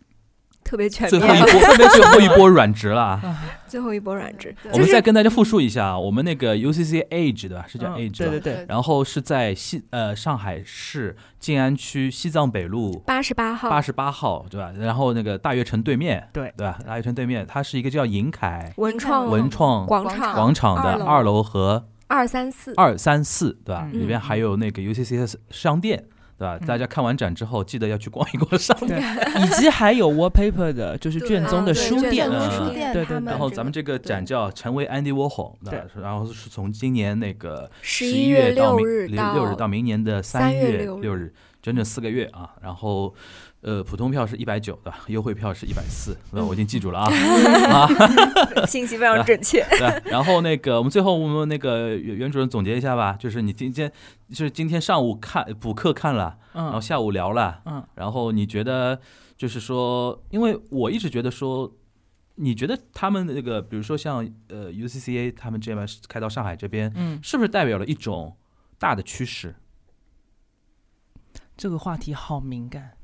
[0.66, 3.22] 特别全最后一面，波，特别最后一波软直了啊。
[3.68, 7.66] 最后一波软质，对我们再跟大家复述一下，我们那个 UCCA Age 对吧？
[7.68, 8.30] 是叫嗯 Age 吧？
[8.32, 14.72] 对对对，然后是在西呃上海市静安区西藏北路八十八号八十八号对吧？
[14.80, 16.80] 然后那个大悦城对面对对吧？
[16.86, 23.88] 大悦城对面，它是一个叫银凯文创文创广广场广场的二楼和二三四，二三四对吧？
[23.94, 26.06] 嗯里边还有那个 UCC 的商店。
[26.38, 26.58] 对吧？
[26.60, 26.68] 嗯。
[26.68, 29.02] 大家看完展之后，记得要去逛一逛商店。
[29.44, 42.52] 以及还有 wallpaper 的， 就是卷宗的书店宗，嗯书店，对对然后咱们这个展叫“成为 Andy Warhol”，对，然后是从今年那个十一一月到明六日六六日到明年的三月六日，整整四个月啊。
[42.62, 43.14] 然后，
[43.66, 46.46] 呃，普通票是一百九的，优惠票是一百四，那？
[46.46, 47.10] 我已经记住了啊
[47.74, 47.90] 啊，
[48.70, 49.66] 信息非常准确。
[49.80, 50.04] 对。
[50.12, 53.92] 然后那个，我们最后我们那个袁袁主任总结一下吧，就是你今天
[54.30, 59.02] 就是今天上午看补课看了，然后嗯下午聊了，嗯，然后你觉得
[59.36, 61.76] 就是说，因为我一直觉得说，
[62.36, 64.18] 你觉得他们那个，比如说像
[64.50, 68.38] 呃 UCCA 他们这边开到上海这边，嗯，是不是代表了一种
[68.78, 69.56] 大的趋势？
[71.58, 72.98] 这个话题好敏感，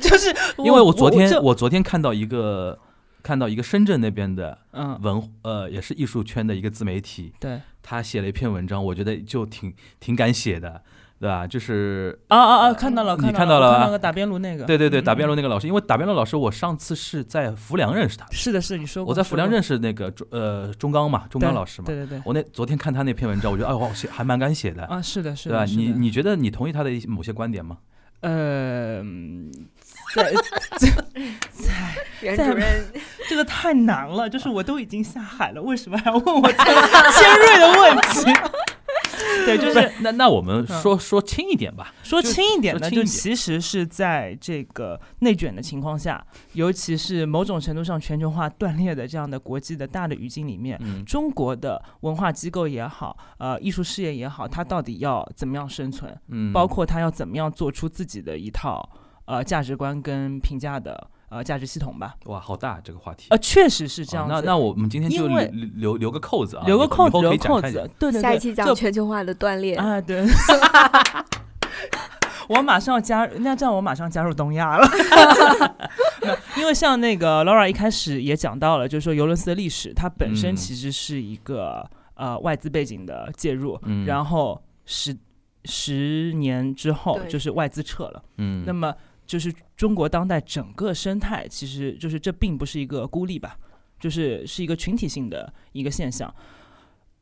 [0.00, 2.78] 就是因为我昨天这我昨天看到一个
[3.22, 10.82] 看到一个深圳那边的嗯文呃也是艺术圈的一个自媒体，对他写了一篇文章，我觉得就挺挺敢写的，
[11.18, 11.46] 对吧？
[11.46, 21.86] 就是啊啊啊，看到了，你看看到了吧了看到了打边炉那个，对对对，嗯打边嗯炉那个老师，因为打边炉老师我上次是在浮梁认识他，是的，是你说过，我在浮梁认识那个中呃中刚嘛，中刚老师嘛。
[21.86, 25.64] 对对对，我那昨天看他那篇文章，我觉得哎，我写还蛮敢写的，啊，是的，是对吧？
[25.64, 27.78] 你你觉得你同意他的一些某些观点吗？
[28.20, 29.02] 呃，
[30.22, 32.86] 嗯在袁 在主任，
[33.28, 38.32] 这个太难了，就是我都已经下海了，为什么还要问我这么尖锐的问题？
[39.46, 41.92] 对，就是那那我们嗯说说轻一点吧。
[42.02, 56.16] 说轻一点呢，就其实是在这个内卷的情况下，尤其是某种程度上全球化断裂的这样的国际的大的语境里面，嗯中国的文化机构也好，呃，艺术事业也好，它到底要怎么样生存？
[56.28, 58.88] 嗯，包括它要怎么样做出自己的一套
[59.26, 62.14] 呃价值观跟评价的呃价值系统吧？
[62.26, 63.26] 哇，好大这个话题。
[63.30, 64.32] 呃，确实是这样子。
[64.32, 65.38] 哦那那我们今天就留
[65.76, 69.74] 留留个扣子啊，留个扣子，以后可留以展开讲扣子，对对对，下一期讲就全球化的断裂。
[69.74, 70.24] 啊，对。
[72.46, 74.86] 我马上要加，那这样我马上加入东亚了。
[76.58, 85.16] 因为像那个 Laura 一开始也讲到了，就是说尤伦斯的历史，它本身嗯其实是一个、呃外资背景的介入，嗯然后十
[85.64, 88.94] 十年之后就是外资撤了，嗯，那么
[89.26, 93.58] 就是中国当代整个生态，其实就是这并不是一个孤立吧，
[93.98, 96.32] 就是是一个群体性的一个现象。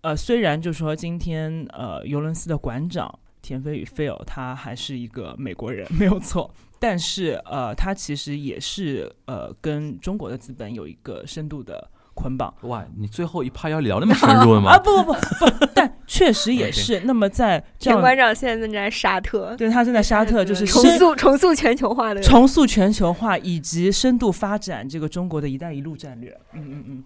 [0.03, 12.53] 呃，虽然就说今天呃尤伦斯的馆长田飞宇 Phil 他还是一个美国人， 没有错，但是呃他其实也是呃跟中国的资本有一个深度的捆绑。
[12.63, 14.79] 哇，你最后一趴要聊那么深入了吗 啊？
[14.79, 17.01] 不不不不，但确实也是。
[17.05, 26.39] 那么在这田样，馆长现在正在沙特对他正在沙特就是重塑重塑全球化的重塑全球化以及深度发展这个中国的一带一路战略。
[26.53, 27.05] 嗯嗯嗯，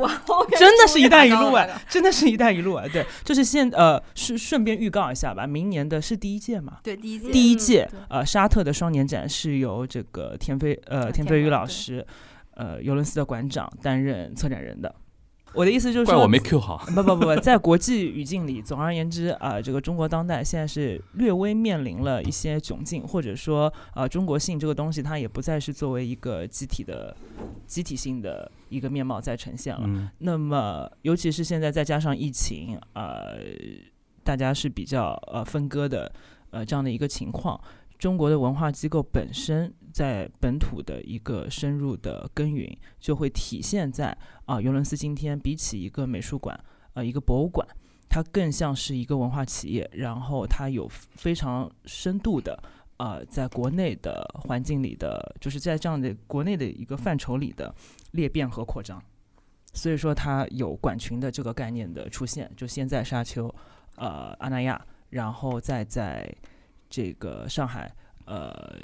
[0.00, 0.10] 哇，
[0.58, 1.62] 真的是一带一路啊！
[1.62, 2.84] 啊，真的是一带一路啊。
[2.92, 6.78] 对，就是现呃顺顺便预告一下吧，明年的是第一届嘛。
[6.82, 12.04] 对第一届第一届对呃沙特的双年展是由这个田飞呃啊田飞宇老师
[12.58, 14.94] 呃尤伦斯的馆长担任策展人的。
[15.54, 16.76] 我的意思就是说，怪我没 Q 好。
[16.94, 27.16] 不不不不，在国际语境里，总而言之啊、这个中国当代现在是略微面临了一些窘境，或者说呃，中国性这个东西它也不再是作为一个集体的
[27.66, 29.84] 集体性的一个面貌在呈现了。
[29.86, 33.38] 嗯那么，尤其是现在再加上疫情，呃，
[34.22, 36.12] 大家是比较呃分割的
[36.50, 37.58] 呃这样的一个情况，
[37.98, 46.56] 中国的文化机构本身在本土的一个深入的耕耘，就会体现在啊、尤伦斯今天比起一个美术馆，
[46.94, 47.66] 呃，一个博物馆，
[48.08, 52.62] 它更像是一个文化企业，然后它有非常深度的。
[52.98, 57.74] 呃，在国内的环境里的，就是在这样的国内的一个范畴里的
[58.12, 59.02] 裂变和扩张，
[59.72, 63.52] 所以说它有馆群的这个概念的出现，就先在沙丘，
[63.96, 64.80] 呃，阿那亚，
[65.10, 66.32] 然后再在
[66.88, 67.92] 这个上海，
[68.26, 68.78] 呃，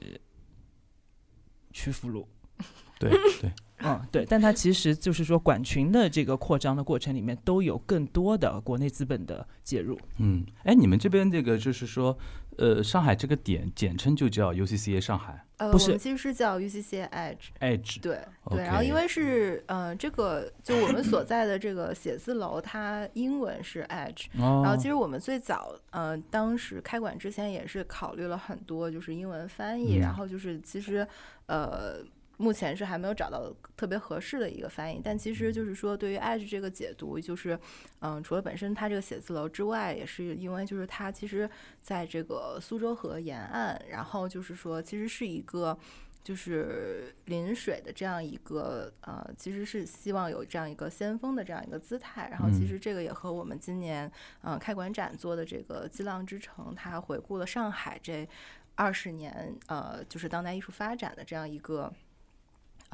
[1.74, 2.26] 曲阜路，
[2.98, 3.10] 对
[3.40, 9.98] 对，嗯，对，但它其实就是说管群的这个扩张的过程里面，都有更多的国内资本的介入。
[10.18, 12.16] 嗯，哎，你们这边这个就是说，
[12.56, 17.50] 呃，上海这个点简称就叫 UCCA 上海呃，不是我们其实是叫 UCC Edge。
[17.60, 18.00] Edge。
[18.00, 18.18] 对
[18.50, 31.06] 对，然后因为是呃，这个就我们所在的这个写字楼，它英文是 Edge，哦，然后其实我们最早呃，当时开馆之前也是考虑了很多，就是英文翻译，嗯然后就是其实
[31.46, 31.98] 呃。
[32.36, 37.58] 目前是还没有找到特别合适的一个翻译，但其实就是说，对于 edge 这个解读，就是，
[38.00, 41.48] 嗯，除了本身它这个写字楼之外，也是因为就是它其实
[41.80, 45.78] 在这个苏州河沿岸，然后就是说，其实是一个
[46.24, 52.28] 就是临水的这样一个呃，其实是希望有这样一个先锋的这样一个姿态。
[52.30, 54.10] 然后其嗯实这个也和我们今年
[54.42, 58.28] 嗯、呃开馆展做的这个激浪之城，它回顾了上海这
[58.74, 61.92] 二十年呃，就是当代艺术发展的这样一个。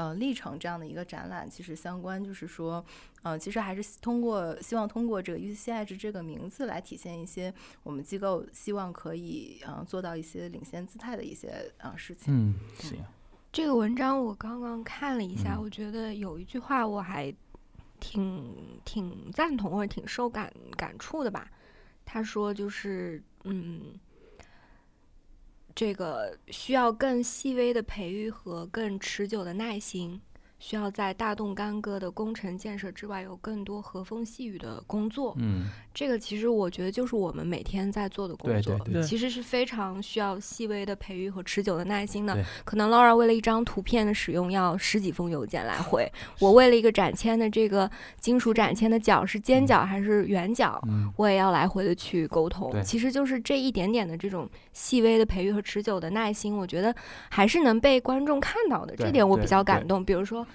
[0.00, 2.82] 呃，历程这样的一个展览，其实相关就是说，
[3.22, 7.52] 呃，其实还是通过希望通过这个 Edge 这个名字来体现一些
[7.82, 12.32] 我们机构希望可以呃做到一些领先姿态的一些呃事情。
[12.34, 13.04] 嗯，行。
[13.52, 17.30] 这个文章我刚刚看了一下，嗯我觉得有一句话我还
[17.98, 18.56] 挺
[18.86, 21.50] 挺赞同或者挺受感感触的吧。
[22.06, 23.82] 他说就是嗯，
[25.80, 30.20] 这个需要更细微的培育和更持久的耐心。
[30.60, 35.34] 需要在大动干戈的工程建设之外，有更多和风细雨的工作。
[35.38, 42.44] 嗯这个其实我觉得就是我们每天在做的工作，对对对其实是非常需要细微的培育和持久的耐心的。
[42.64, 52.70] 可能 Laura 为了一张图片的使用要十几封邮件来 回，我为了一个展签的这个金属展签的角是尖角还是圆角，嗯我也要来回的去沟通。
[52.84, 56.94] 其实就是这一点点的这种细微的培育和持久的耐心，我觉得
[57.30, 60.04] 还是能被观众看到的，这点我比较感动。
[60.04, 60.46] 比如说。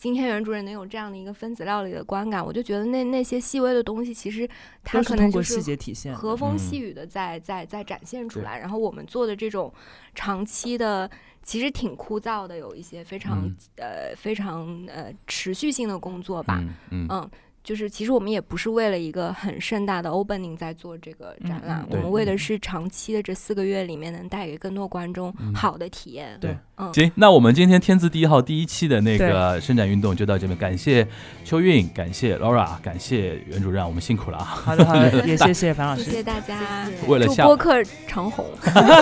[0.00, 4.48] 今天袁主任能有这样的一个分子料理的观感，我就觉得那那些细微的东西，其实
[4.82, 6.14] 它可能就是细节体现。
[6.14, 8.58] 和风嗯细雨的在在在展现出来。
[8.58, 9.70] 然后我们做的这种
[10.14, 11.10] 长期的，
[11.42, 16.58] 其实挺枯燥的，有一些非常、嗯呃非常呃持续性的工作吧。
[16.62, 17.30] 嗯嗯嗯，
[17.62, 25.54] 就是其实我们也不是为了一个很盛大的 opening 在做这个展览，我们为的是长期的这四个月里面能带给更多观众嗯。
[25.54, 26.38] 好的体验。
[26.40, 26.56] 对。
[26.76, 31.06] 嗯，行，那我们今天天字第一号第一期的那个伸展运动就到这边，感谢
[31.44, 34.44] 秋韵，感谢 Laura，感谢袁主任，我们辛苦了啊！
[34.44, 36.04] 好的好的， 也谢谢樊老师。
[36.04, 37.06] 谢谢大家，谢谢。
[37.06, 38.46] 为了下祝播客长红，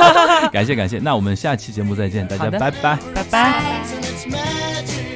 [0.52, 2.98] 感谢感谢，那我们下期节目再见，大家拜拜。
[3.14, 5.07] 拜拜。